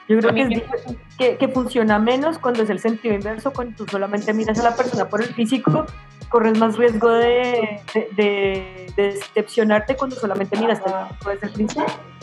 Yo 0.07 0.19
creo 0.19 0.35
que, 0.35 1.37
que, 1.39 1.49
funciona 1.49 1.99
menos 1.99 2.39
cuando 2.39 2.63
es 2.63 2.69
el 2.69 2.79
sentido 2.79 3.15
inverso, 3.15 3.53
cuando 3.53 3.75
tú 3.75 3.87
solamente 3.91 4.35
miras 4.35 4.59
a 4.59 4.65
la 4.65 4.77
persona 4.77 5.09
por 5.09 5.23
el 5.23 5.29
físico, 5.29 5.87
corres 6.29 6.59
más 6.59 6.77
riesgo 6.77 7.09
de, 7.11 7.81
de, 8.15 8.93
decepcionarte 8.97 9.97
cuando 9.97 10.17
solamente 10.17 10.59
miras 10.59 10.83
desde 11.25 11.47
el 11.47 11.53
principio. 11.53 12.14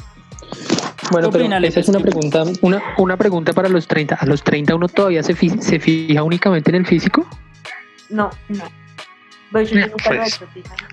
Bueno, 1.12 1.30
pero 1.30 1.46
esa 1.66 1.80
es 1.80 1.90
una 1.90 2.00
pregunta, 2.00 2.44
una, 2.62 2.82
una 2.98 3.18
pregunta 3.18 3.54
para 3.54 3.70
los 3.70 3.88
30. 3.88 4.16
¿A 4.16 4.26
los 4.26 4.44
30 4.44 4.76
uno 4.76 4.88
todavía 4.88 5.22
se, 5.24 5.36
se 5.36 5.80
fija 5.80 6.24
únicamente 6.24 6.70
en 6.72 6.78
el 6.78 6.86
físico? 6.86 7.26
No, 8.10 8.30
no. 8.50 8.64
Pues, 9.52 9.70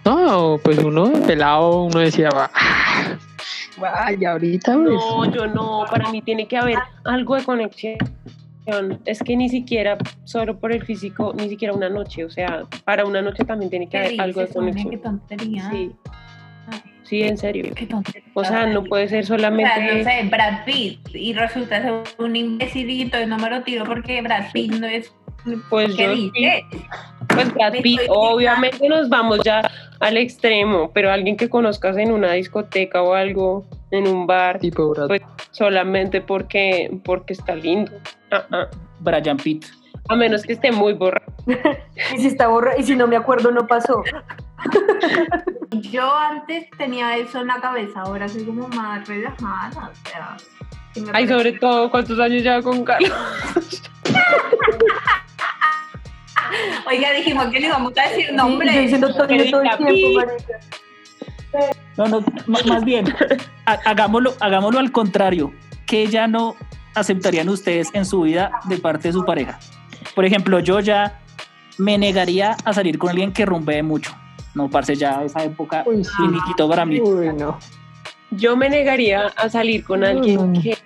no, 0.04 0.58
pues 0.64 0.78
uno 0.78 1.12
pelado, 1.26 1.84
uno 1.84 2.00
decía, 2.00 2.28
vaya, 3.78 4.32
ahorita. 4.32 4.74
No, 4.74 5.32
yo 5.32 5.46
no, 5.46 5.84
para 5.88 6.10
mí 6.10 6.22
tiene 6.22 6.48
que 6.48 6.56
haber 6.56 6.78
algo 7.04 7.36
de 7.36 7.44
conexión. 7.44 7.98
Es 9.04 9.22
que 9.22 9.36
ni 9.36 9.48
siquiera 9.48 9.96
solo 10.24 10.58
por 10.58 10.72
el 10.72 10.84
físico, 10.84 11.32
ni 11.36 11.48
siquiera 11.48 11.72
una 11.72 11.88
noche, 11.88 12.24
o 12.24 12.30
sea, 12.30 12.64
para 12.84 13.04
una 13.04 13.22
noche 13.22 13.44
también 13.44 13.70
tiene 13.70 13.88
que 13.88 13.96
haber 13.96 14.20
algo 14.20 14.40
de 14.40 14.48
conexión. 14.48 14.90
Qué 14.90 14.98
tontería. 14.98 15.70
Sí. 15.70 15.92
Sí, 17.08 17.22
en 17.22 17.38
serio. 17.38 17.72
Qué. 17.74 17.88
O 18.34 18.44
sea, 18.44 18.66
no 18.66 18.84
puede 18.84 19.08
ser 19.08 19.24
solamente. 19.24 19.72
O 19.72 19.74
sea, 19.74 19.94
no 19.94 20.04
sé, 20.04 20.28
Brad 20.30 20.64
Pitt 20.66 21.00
y 21.14 21.32
resulta 21.32 21.80
ser 21.80 22.02
un 22.18 22.36
imbecilito 22.36 23.18
y 23.18 23.24
no 23.24 23.38
me 23.38 23.48
lo 23.48 23.62
tiro 23.62 23.86
porque 23.86 24.20
Brad 24.20 24.52
Pitt 24.52 24.74
no 24.74 24.86
es. 24.86 25.10
Pues 25.70 25.94
¿Qué 25.96 26.08
dice? 26.10 26.64
Pues 27.28 27.54
Brad 27.54 27.72
Pitt, 27.82 28.00
obviamente 28.10 28.86
nos 28.90 29.08
vamos 29.08 29.40
ya 29.42 29.62
al 30.00 30.18
extremo, 30.18 30.90
pero 30.92 31.10
alguien 31.10 31.38
que 31.38 31.48
conozcas 31.48 31.96
en 31.96 32.12
una 32.12 32.32
discoteca 32.32 33.00
o 33.00 33.14
algo, 33.14 33.66
en 33.90 34.06
un 34.06 34.26
bar, 34.26 34.58
tipo 34.58 34.92
pues 35.06 35.22
solamente 35.52 36.20
porque, 36.20 36.90
porque 37.04 37.32
está 37.32 37.54
lindo. 37.54 37.92
Ah, 38.30 38.44
ah. 38.52 38.66
Brian 39.00 39.38
Pitt. 39.38 39.64
A 40.10 40.16
menos 40.16 40.42
que 40.42 40.52
esté 40.52 40.72
muy 40.72 40.92
borrado. 40.92 41.32
y 42.14 42.18
si 42.18 42.26
está 42.26 42.48
borrado, 42.48 42.78
y 42.78 42.82
si 42.82 42.96
no 42.96 43.06
me 43.06 43.16
acuerdo, 43.16 43.50
no 43.50 43.66
pasó. 43.66 44.02
Yo 45.70 46.16
antes 46.16 46.70
tenía 46.76 47.16
eso 47.16 47.40
en 47.40 47.48
la 47.48 47.60
cabeza, 47.60 48.00
ahora 48.00 48.28
soy 48.28 48.44
como 48.44 48.68
más 48.68 49.06
relajada. 49.06 49.90
O 49.90 50.08
sea, 50.08 50.36
Ay, 51.12 51.28
sobre 51.28 51.52
todo, 51.52 51.90
¿cuántos 51.90 52.18
años 52.18 52.42
lleva 52.42 52.62
con 52.62 52.84
Carlos? 52.84 53.12
Oiga, 56.86 57.12
dijimos 57.12 57.46
que 57.48 57.60
le 57.60 57.66
íbamos 57.66 57.92
a 57.98 58.08
decir 58.08 58.32
nombre. 58.32 58.72
Sí, 58.72 58.78
diciendo 58.78 59.12
todo, 59.12 59.24
el 59.24 59.50
tiempo, 59.50 60.22
No, 61.96 62.08
no, 62.08 62.24
más 62.46 62.84
bien, 62.84 63.14
hagámoslo, 63.84 64.34
hagámoslo 64.40 64.80
al 64.80 64.90
contrario. 64.90 65.52
¿Qué 65.86 66.06
ya 66.06 66.26
no 66.26 66.56
aceptarían 66.94 67.48
ustedes 67.48 67.90
en 67.92 68.06
su 68.06 68.22
vida 68.22 68.50
de 68.64 68.78
parte 68.78 69.08
de 69.08 69.12
su 69.12 69.24
pareja? 69.24 69.58
Por 70.14 70.24
ejemplo, 70.24 70.60
yo 70.60 70.80
ya 70.80 71.20
me 71.76 71.98
negaría 71.98 72.56
a 72.64 72.72
salir 72.72 72.98
con 72.98 73.10
alguien 73.10 73.32
que 73.32 73.44
rumbee 73.44 73.82
mucho. 73.82 74.14
No, 74.58 74.68
parce, 74.68 74.96
ya 74.96 75.22
esa 75.22 75.44
época 75.44 75.84
Uy, 75.86 76.02
para 76.68 76.84
mí. 76.84 77.00
Uy, 77.00 77.32
no. 77.32 77.60
Yo 78.32 78.56
me 78.56 78.68
negaría 78.68 79.28
a 79.36 79.48
salir 79.48 79.84
con 79.84 80.02
alguien 80.02 80.52
que, 80.60 80.76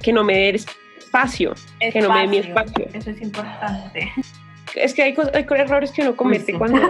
que 0.00 0.10
no 0.10 0.24
me 0.24 0.38
dé 0.38 0.48
espacio, 0.96 1.52
que 1.78 2.00
no 2.00 2.14
me 2.14 2.20
dé 2.22 2.26
mi 2.28 2.38
espacio. 2.38 2.88
Eso 2.94 3.10
es 3.10 3.20
importante. 3.20 4.10
Es 4.74 4.94
que 4.94 5.02
hay, 5.02 5.14
hay 5.34 5.46
errores 5.58 5.92
que 5.92 6.02
uno 6.02 6.16
comete 6.16 6.52
cuando... 6.54 6.80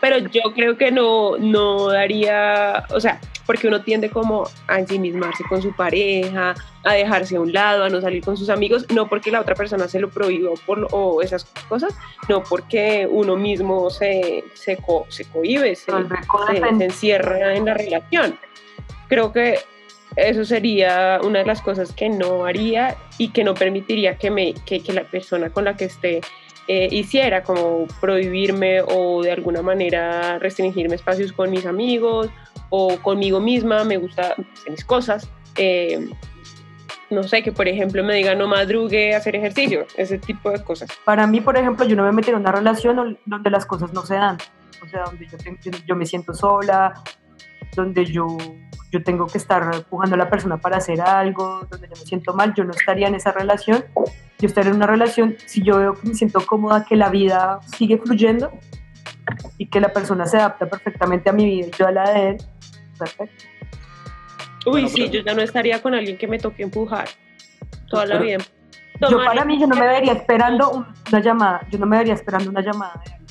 pero 0.00 0.18
yo 0.18 0.42
creo 0.54 0.76
que 0.76 0.90
no, 0.90 1.38
no 1.38 1.88
daría, 1.88 2.84
o 2.90 2.98
sea, 2.98 3.20
porque 3.46 3.68
uno 3.68 3.82
tiende 3.82 4.10
como 4.10 4.48
a 4.66 4.80
ensimismarse 4.80 5.44
con 5.48 5.62
su 5.62 5.74
pareja, 5.74 6.54
a 6.84 6.92
dejarse 6.94 7.36
a 7.36 7.40
un 7.40 7.52
lado, 7.52 7.84
a 7.84 7.88
no 7.88 8.00
salir 8.00 8.24
con 8.24 8.36
sus 8.36 8.48
amigos, 8.48 8.86
no 8.90 9.08
porque 9.08 9.30
la 9.30 9.40
otra 9.40 9.54
persona 9.54 9.88
se 9.88 10.00
lo 10.00 10.10
prohibió 10.10 10.54
por 10.66 10.88
o 10.90 11.22
esas 11.22 11.44
cosas, 11.68 11.94
no 12.28 12.42
porque 12.42 13.06
uno 13.08 13.36
mismo 13.36 13.90
se, 13.90 14.44
se, 14.54 14.78
se 15.08 15.24
cohibe, 15.26 15.76
se, 15.76 15.92
encierra 16.80 17.54
en 17.54 17.64
la 17.64 17.74
relación. 17.74 18.38
Creo 19.08 19.32
que 19.32 19.58
eso 20.16 20.44
sería 20.44 21.20
una 21.22 21.40
de 21.40 21.44
las 21.44 21.62
cosas 21.62 21.92
que 21.92 22.08
no 22.08 22.44
haría 22.44 22.96
y 23.18 23.28
que 23.28 23.44
no 23.44 23.54
permitiría 23.54 24.16
que, 24.16 24.30
me, 24.30 24.54
que, 24.66 24.82
que 24.82 24.92
la 24.92 25.04
persona 25.04 25.50
con 25.50 25.64
la 25.64 25.76
que 25.76 25.84
esté 25.84 26.20
eh, 26.68 26.88
hiciera, 26.90 27.42
como 27.42 27.86
prohibirme 28.00 28.82
o 28.82 29.22
de 29.22 29.32
alguna 29.32 29.62
manera 29.62 30.38
restringirme 30.38 30.94
espacios 30.94 31.32
con 31.32 31.50
mis 31.50 31.66
amigos 31.66 32.28
o 32.70 32.96
conmigo 32.98 33.40
misma, 33.40 33.84
me 33.84 33.96
gusta 33.96 34.32
hacer 34.32 34.70
mis 34.70 34.84
cosas. 34.84 35.28
Eh, 35.56 36.08
no 37.10 37.22
sé, 37.24 37.42
que 37.42 37.52
por 37.52 37.68
ejemplo 37.68 38.02
me 38.02 38.14
diga 38.14 38.34
no 38.34 38.48
madrugue 38.48 39.14
hacer 39.14 39.36
ejercicio, 39.36 39.86
ese 39.96 40.18
tipo 40.18 40.50
de 40.50 40.62
cosas. 40.64 40.90
Para 41.04 41.26
mí, 41.26 41.40
por 41.40 41.56
ejemplo, 41.56 41.86
yo 41.86 41.94
no 41.94 42.04
me 42.04 42.12
metí 42.12 42.30
en 42.30 42.36
una 42.36 42.52
relación 42.52 43.18
donde 43.26 43.50
las 43.50 43.66
cosas 43.66 43.92
no 43.92 44.04
se 44.06 44.14
dan, 44.14 44.38
o 44.82 44.88
sea, 44.88 45.04
donde 45.04 45.28
yo 45.86 45.94
me 45.94 46.06
siento 46.06 46.32
sola, 46.32 46.94
donde 47.74 48.04
yo, 48.04 48.26
yo 48.90 49.02
tengo 49.02 49.26
que 49.26 49.38
estar 49.38 49.74
empujando 49.74 50.14
a 50.14 50.18
la 50.18 50.28
persona 50.28 50.58
para 50.58 50.78
hacer 50.78 51.00
algo, 51.00 51.66
donde 51.70 51.88
yo 51.88 51.94
me 51.98 52.06
siento 52.06 52.34
mal, 52.34 52.54
yo 52.54 52.64
no 52.64 52.72
estaría 52.72 53.08
en 53.08 53.14
esa 53.14 53.32
relación. 53.32 53.84
Yo 54.38 54.48
estaría 54.48 54.70
en 54.70 54.76
una 54.76 54.86
relación 54.86 55.36
si 55.46 55.62
yo 55.62 55.78
veo 55.78 55.94
que 55.94 56.08
me 56.08 56.14
siento 56.14 56.44
cómoda, 56.44 56.84
que 56.84 56.96
la 56.96 57.10
vida 57.10 57.60
sigue 57.76 57.98
fluyendo 57.98 58.50
y 59.56 59.66
que 59.66 59.80
la 59.80 59.92
persona 59.92 60.26
se 60.26 60.38
adapta 60.38 60.66
perfectamente 60.66 61.30
a 61.30 61.32
mi 61.32 61.44
vida 61.44 61.68
y 61.68 61.70
yo 61.78 61.86
a 61.86 61.92
la 61.92 62.10
de 62.10 62.28
él. 62.30 62.36
Perfecto. 62.98 63.44
Uy, 64.66 64.88
sí, 64.88 65.08
yo 65.10 65.22
ya 65.22 65.34
no 65.34 65.42
estaría 65.42 65.80
con 65.80 65.94
alguien 65.94 66.16
que 66.16 66.26
me 66.28 66.38
toque 66.38 66.62
empujar 66.62 67.08
toda 67.88 68.06
la 68.06 68.18
vida. 68.18 68.38
yo 69.00 69.24
para 69.24 69.44
mí, 69.44 69.60
yo 69.60 69.66
no 69.66 69.76
me 69.76 69.86
vería 69.86 70.12
esperando 70.12 70.86
una 71.10 71.20
llamada, 71.20 71.66
yo 71.70 71.78
no 71.78 71.86
me 71.86 71.98
vería 71.98 72.14
esperando 72.14 72.50
una 72.50 72.60
llamada 72.60 73.00
de 73.04 73.21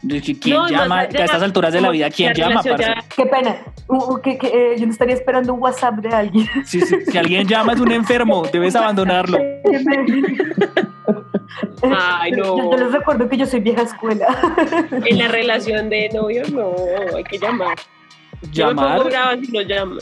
¿Quién 0.00 0.66
llama? 0.68 1.00
a 1.00 1.04
estas 1.04 1.42
alturas 1.42 1.72
de 1.72 1.80
la 1.80 1.90
vida, 1.90 2.10
¿quién 2.10 2.32
llama? 2.34 2.62
Qué 2.62 3.26
pena. 3.26 3.56
que, 4.22 4.38
eh, 4.42 4.76
yo 4.78 4.86
no 4.86 4.92
estaría 4.92 5.14
esperando 5.14 5.52
un 5.54 5.60
WhatsApp 5.60 5.96
de 5.96 6.08
alguien. 6.08 6.48
Sí, 6.64 6.80
si 6.80 7.18
alguien 7.18 7.46
llama 7.46 7.74
es 7.74 7.80
un 7.80 7.92
enfermo, 7.92 8.42
debes 8.50 8.74
abandonarlo. 8.76 9.38
Ay, 11.82 12.32
no. 12.32 12.56
Yo, 12.56 12.76
les 12.76 12.92
recuerdo 12.92 13.28
que 13.28 13.36
yo 13.36 13.46
soy 13.46 13.60
vieja 13.60 13.82
escuela. 13.82 14.26
En 15.06 15.18
la 15.18 15.28
relación 15.28 15.88
de 15.90 16.08
novios, 16.10 16.50
no, 16.50 16.74
hay 17.16 17.24
que 17.24 17.38
llamar. 17.38 17.76
¿Llamar? 18.52 19.02
Yo 19.04 19.44
si 19.44 19.52
no 19.52 19.60
llama. 19.62 19.98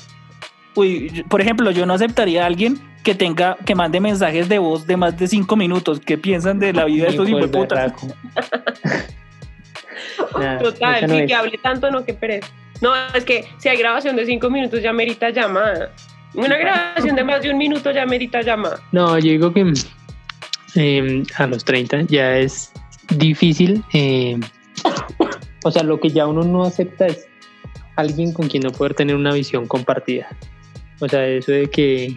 Uy, 0.74 1.24
por 1.28 1.40
ejemplo, 1.40 1.70
yo 1.70 1.86
no 1.86 1.94
aceptaría 1.94 2.44
a 2.44 2.46
alguien 2.46 2.78
que 3.02 3.14
tenga, 3.14 3.56
que 3.64 3.74
mande 3.74 4.00
mensajes 4.00 4.48
de 4.48 4.58
voz 4.58 4.86
de 4.86 4.96
más 4.96 5.16
de 5.18 5.26
cinco 5.26 5.56
minutos. 5.56 6.00
¿Qué 6.00 6.18
piensan 6.18 6.58
de 6.58 6.72
la 6.72 6.84
vida 6.84 7.04
de 7.04 7.10
estos 7.10 7.28
hijueputas? 10.30 10.62
Total, 10.62 11.10
sí, 11.10 11.26
que 11.26 11.34
hable 11.34 11.58
tanto, 11.58 11.90
no 11.90 12.04
que 12.04 12.14
pereza. 12.14 12.48
No, 12.80 12.92
es 13.14 13.24
que 13.24 13.44
si 13.58 13.68
hay 13.68 13.76
grabación 13.76 14.16
de 14.16 14.26
cinco 14.26 14.50
minutos 14.50 14.82
ya 14.82 14.92
merita 14.92 15.30
llamada. 15.30 15.92
Una 16.34 16.56
grabación 16.56 17.16
de 17.16 17.24
más 17.24 17.42
de 17.42 17.50
un 17.50 17.58
minuto 17.58 17.90
ya 17.90 18.06
merita 18.06 18.42
llamada. 18.42 18.80
No, 18.92 19.18
yo 19.18 19.30
digo 19.30 19.52
que 19.52 19.72
em, 20.74 21.24
a 21.36 21.46
los 21.46 21.64
30 21.64 22.02
ya 22.02 22.38
es 22.38 22.72
difícil. 23.16 23.82
Em, 23.92 24.40
o 25.64 25.70
sea, 25.70 25.82
lo 25.82 25.98
que 25.98 26.10
ya 26.10 26.26
uno 26.26 26.42
no 26.42 26.64
acepta 26.64 27.06
es 27.06 27.26
alguien 27.96 28.32
con 28.32 28.48
quien 28.48 28.62
no 28.62 28.70
poder 28.70 28.94
tener 28.94 29.16
una 29.16 29.32
visión 29.32 29.66
compartida. 29.66 30.28
O 31.00 31.08
sea, 31.08 31.26
eso 31.26 31.52
de 31.52 31.68
que 31.68 32.16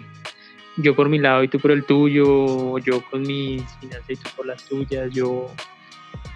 yo 0.78 0.96
por 0.96 1.10
mi 1.10 1.18
lado 1.18 1.44
y 1.44 1.48
tú 1.48 1.60
por 1.60 1.72
el 1.72 1.86
tuyo, 1.86 2.78
yo 2.80 3.04
con 3.10 3.22
mis 3.22 3.64
finanzas 3.80 4.10
y 4.10 4.16
tú 4.16 4.30
por 4.36 4.46
las 4.46 4.64
tuyas, 4.66 5.10
yo... 5.12 5.52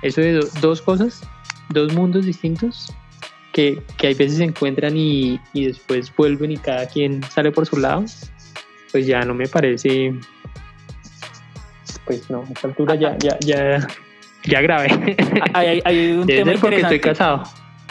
Eso 0.02 0.21
de 0.21 0.39
dos 0.62 0.82
cosas 0.82 1.21
dos 1.69 1.93
mundos 1.93 2.26
distintos 2.26 2.93
que, 3.52 3.82
que, 3.98 4.08
hay 4.08 4.13
veces 4.13 4.38
se 4.38 4.43
encuentran 4.43 4.98
y, 4.98 5.39
y, 5.54 5.65
después 5.65 6.13
vuelven 6.15 6.52
y 6.52 6.58
cada 6.58 6.88
quien 6.88 7.24
sale 7.24 7.52
por 7.52 7.65
su 7.65 7.78
lado, 7.78 8.04
pues 8.91 9.08
ya 9.08 9.21
no 9.21 9.34
me 9.34 9.48
parece, 9.48 10.13
pues 12.06 12.30
no, 12.30 12.41
a 12.41 12.52
esta 12.52 12.67
altura 12.67 12.95
ya, 12.95 13.17
ya, 13.17 13.38
ya, 13.39 13.88
ya 14.43 14.62
grave. 14.62 15.15
Hay, 15.54 15.82
hay 15.86 16.12
un 16.12 16.28
tema 16.28 16.54
porque 16.60 16.82
estoy 16.82 17.00
casado. 17.00 17.43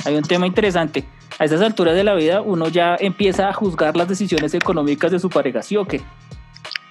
Hay 0.05 0.15
un 0.15 0.23
tema 0.23 0.47
interesante. 0.47 1.05
A 1.39 1.47
esas 1.47 1.63
alturas 1.63 1.95
de 1.95 2.05
la 2.05 2.15
vida 2.15 2.43
uno 2.43 2.69
ya 2.69 2.97
empieza 3.01 3.49
a 3.49 3.53
juzgar 3.55 3.97
las 3.97 4.07
decisiones 4.07 4.53
económicas 4.55 5.11
de 5.11 5.19
su 5.19 5.31
pareja, 5.31 5.63
¿sí 5.63 5.77
o 5.77 5.87
qué? 5.87 6.03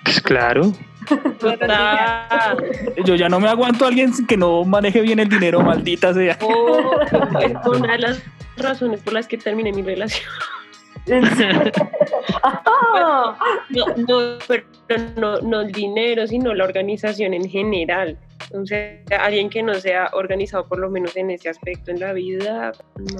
Pues 0.03 0.21
claro. 0.21 0.73
Yo 3.05 3.15
ya 3.15 3.29
no 3.29 3.39
me 3.39 3.49
aguanto 3.49 3.85
a 3.85 3.89
alguien 3.89 4.11
que 4.27 4.37
no 4.37 4.63
maneje 4.63 5.01
bien 5.01 5.19
el 5.19 5.29
dinero, 5.29 5.61
maldita 5.61 6.13
sea. 6.13 6.37
Oh, 6.41 6.99
es 7.39 7.67
una 7.67 7.93
de 7.93 7.99
las 7.99 8.23
razones 8.57 9.01
por 9.01 9.13
las 9.13 9.27
que 9.27 9.37
terminé 9.37 9.71
mi 9.71 9.81
relación. 9.81 10.29
no, 11.05 11.19
no, 13.97 14.37
pero 14.47 14.63
no, 15.17 15.41
no 15.41 15.61
el 15.61 15.71
dinero, 15.71 16.27
sino 16.27 16.53
la 16.53 16.63
organización 16.63 17.33
en 17.33 17.49
general. 17.49 18.17
O 18.53 18.65
sea, 18.65 19.01
alguien 19.19 19.49
que 19.49 19.63
no 19.63 19.73
sea 19.75 20.09
organizado 20.13 20.67
por 20.67 20.79
lo 20.79 20.89
menos 20.89 21.17
en 21.17 21.31
ese 21.31 21.49
aspecto 21.49 21.91
en 21.91 21.99
la 21.99 22.13
vida, 22.13 22.71
no. 22.97 23.19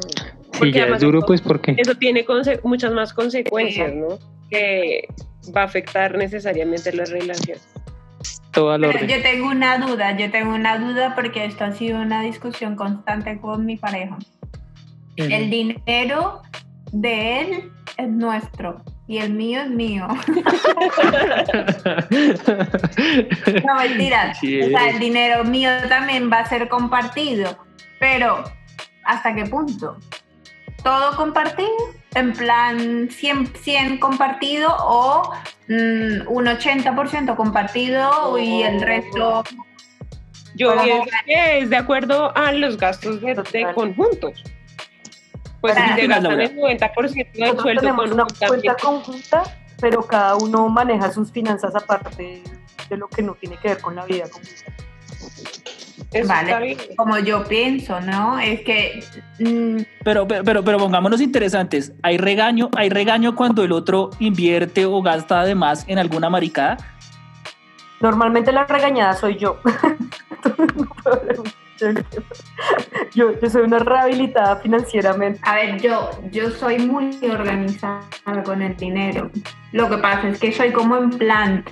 Sí, 0.54 0.72
ya 0.72 0.86
es 0.86 1.02
duro, 1.02 1.22
pues 1.26 1.41
porque... 1.41 1.76
Eso 1.78 1.96
tiene 1.96 2.26
muchas 2.63 2.93
más 2.93 3.13
consecuencias, 3.13 3.93
¿no? 3.93 4.17
Que 4.50 5.08
va 5.56 5.62
a 5.62 5.65
afectar 5.65 6.17
necesariamente 6.17 6.93
la 6.93 7.06
relación. 7.06 7.58
Todo 8.51 8.77
Yo 8.77 9.21
tengo 9.21 9.47
una 9.47 9.77
duda, 9.79 10.15
yo 10.15 10.29
tengo 10.32 10.53
una 10.53 10.77
duda 10.77 11.15
porque 11.15 11.45
esto 11.45 11.65
ha 11.65 11.71
sido 11.73 11.99
una 11.99 12.21
discusión 12.21 12.75
constante 12.75 13.39
con 13.39 13.65
mi 13.65 13.77
pareja. 13.77 14.17
El 15.17 15.49
dinero 15.49 16.41
de 16.91 17.41
él 17.41 17.71
es 17.97 18.10
nuestro 18.10 18.84
y 19.08 19.17
el 19.17 19.34
mío 19.34 19.62
es 19.62 19.69
mío. 19.69 20.08
no, 23.65 23.75
mentira. 23.75 24.32
o 24.32 24.39
sea, 24.39 24.89
el 24.89 24.99
dinero 24.99 25.43
mío 25.43 25.69
también 25.89 26.32
va 26.32 26.39
a 26.39 26.45
ser 26.45 26.69
compartido, 26.69 27.58
pero 27.99 28.43
¿hasta 29.03 29.36
qué 29.36 29.45
punto? 29.45 29.97
¿Todo 30.84 31.15
compartido? 31.15 31.69
En 32.15 32.34
plan 32.34 33.10
100, 33.10 33.97
compartido 33.99 34.76
o 34.80 35.34
mm, 35.67 36.28
un 36.28 36.45
80% 36.45 37.36
compartido 37.36 38.38
y 38.38 38.63
el 38.63 38.82
resto... 38.82 39.43
Yo 40.56 40.76
pienso 40.84 41.10
que 41.26 41.60
es 41.60 41.69
de 41.71 41.78
acuerdo 41.78 42.36
a 42.38 42.52
los 42.52 42.78
gastos 42.78 43.21
de, 43.21 43.34
de 43.34 43.73
conjuntos. 43.73 44.43
Pues 45.62 45.76
si 45.76 46.02
se 46.02 46.08
gastan 46.08 46.41
el 46.41 46.56
90% 46.56 47.32
del 47.32 47.58
sueldo 47.58 47.82
tenemos 47.82 48.12
una 48.12 48.26
cuenta 48.47 48.76
conjunta, 48.76 49.43
pero 49.80 50.06
cada 50.06 50.36
uno 50.36 50.67
maneja 50.69 51.12
sus 51.12 51.32
finanzas 51.32 51.73
aparte 51.73 52.43
de 52.89 52.97
lo 52.97 53.08
que 53.08 53.23
no 53.23 53.34
tiene 53.36 53.58
que 53.58 53.69
ver 53.69 53.82
con 53.82 53.95
la 53.95 54.06
vida 54.06 54.26
conjunta. 54.30 54.73
Vale, 56.27 56.77
como 56.95 57.17
yo 57.19 57.43
pienso, 57.43 57.99
¿no? 58.01 58.39
Es 58.39 58.62
que... 58.62 59.03
Mm, 59.39 59.84
pero, 60.03 60.27
pero, 60.27 60.43
pero, 60.43 60.63
pero, 60.63 60.77
pongámonos 60.77 61.21
interesantes. 61.21 61.93
¿Hay 62.01 62.17
regaño, 62.17 62.69
¿Hay 62.75 62.89
regaño 62.89 63.36
cuando 63.36 63.63
el 63.63 63.71
otro 63.71 64.10
invierte 64.19 64.86
o 64.86 65.01
gasta 65.01 65.41
además 65.41 65.86
en 65.88 65.99
alguna 65.99 66.29
maricada? 66.29 66.77
Normalmente 68.01 68.51
la 68.51 68.65
regañada 68.65 69.13
soy 69.13 69.38
yo. 69.38 69.60
yo, 73.13 73.39
yo 73.39 73.49
soy 73.49 73.62
una 73.62 73.79
rehabilitada 73.79 74.58
financieramente. 74.58 75.39
A 75.43 75.56
ver, 75.56 75.82
yo, 75.82 76.10
yo 76.32 76.49
soy 76.51 76.79
muy 76.79 77.17
organizada 77.29 78.01
con 78.43 78.62
el 78.62 78.75
dinero. 78.75 79.29
Lo 79.71 79.89
que 79.89 79.97
pasa 79.97 80.29
es 80.29 80.39
que 80.39 80.51
soy 80.51 80.71
como 80.71 80.97
en 80.97 81.10
plan 81.12 81.65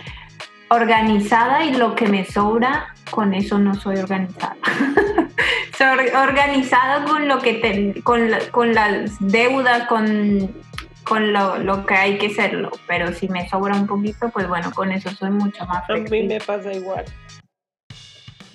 organizada 0.71 1.65
y 1.65 1.73
lo 1.73 1.95
que 1.95 2.07
me 2.07 2.23
sobra, 2.23 2.95
con 3.09 3.33
eso 3.33 3.59
no 3.59 3.75
soy 3.75 3.97
organizada. 3.97 4.55
soy 5.77 6.07
organizada 6.15 7.03
con 7.03 7.27
lo 7.27 7.39
que 7.39 8.01
con, 8.03 8.29
con 8.51 8.73
las 8.73 9.17
deudas, 9.19 9.87
con, 9.87 10.49
con 11.03 11.33
lo, 11.33 11.57
lo, 11.57 11.85
que 11.85 11.93
hay 11.93 12.17
que 12.17 12.29
serlo. 12.29 12.71
Pero 12.87 13.13
si 13.13 13.27
me 13.27 13.47
sobra 13.49 13.75
un 13.75 13.85
poquito, 13.85 14.29
pues 14.29 14.47
bueno, 14.47 14.71
con 14.71 14.91
eso 14.91 15.09
soy 15.11 15.29
mucho 15.29 15.65
más 15.65 15.85
flexible. 15.85 16.19
A 16.19 16.21
mí 16.21 16.27
me 16.27 16.39
pasa 16.39 16.71
igual. 16.71 17.03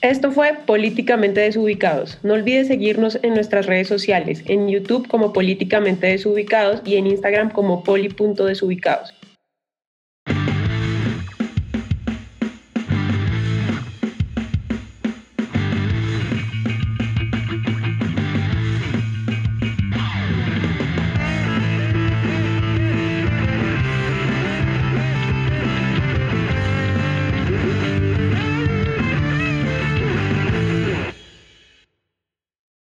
Esto 0.01 0.31
fue 0.31 0.55
Políticamente 0.67 1.41
Desubicados. 1.41 2.19
No 2.23 2.35
olvides 2.35 2.69
seguirnos 2.69 3.19
en 3.23 3.35
nuestras 3.35 3.67
redes 3.67 3.89
sociales, 3.89 4.43
en 4.47 4.69
YouTube 4.69 5.09
como 5.09 5.33
Políticamente 5.33 6.07
Desubicados 6.07 6.81
y 6.85 6.97
en 6.97 7.09
Instagram 7.09 7.51
como 7.51 7.83
poli.desubicados. 7.83 9.16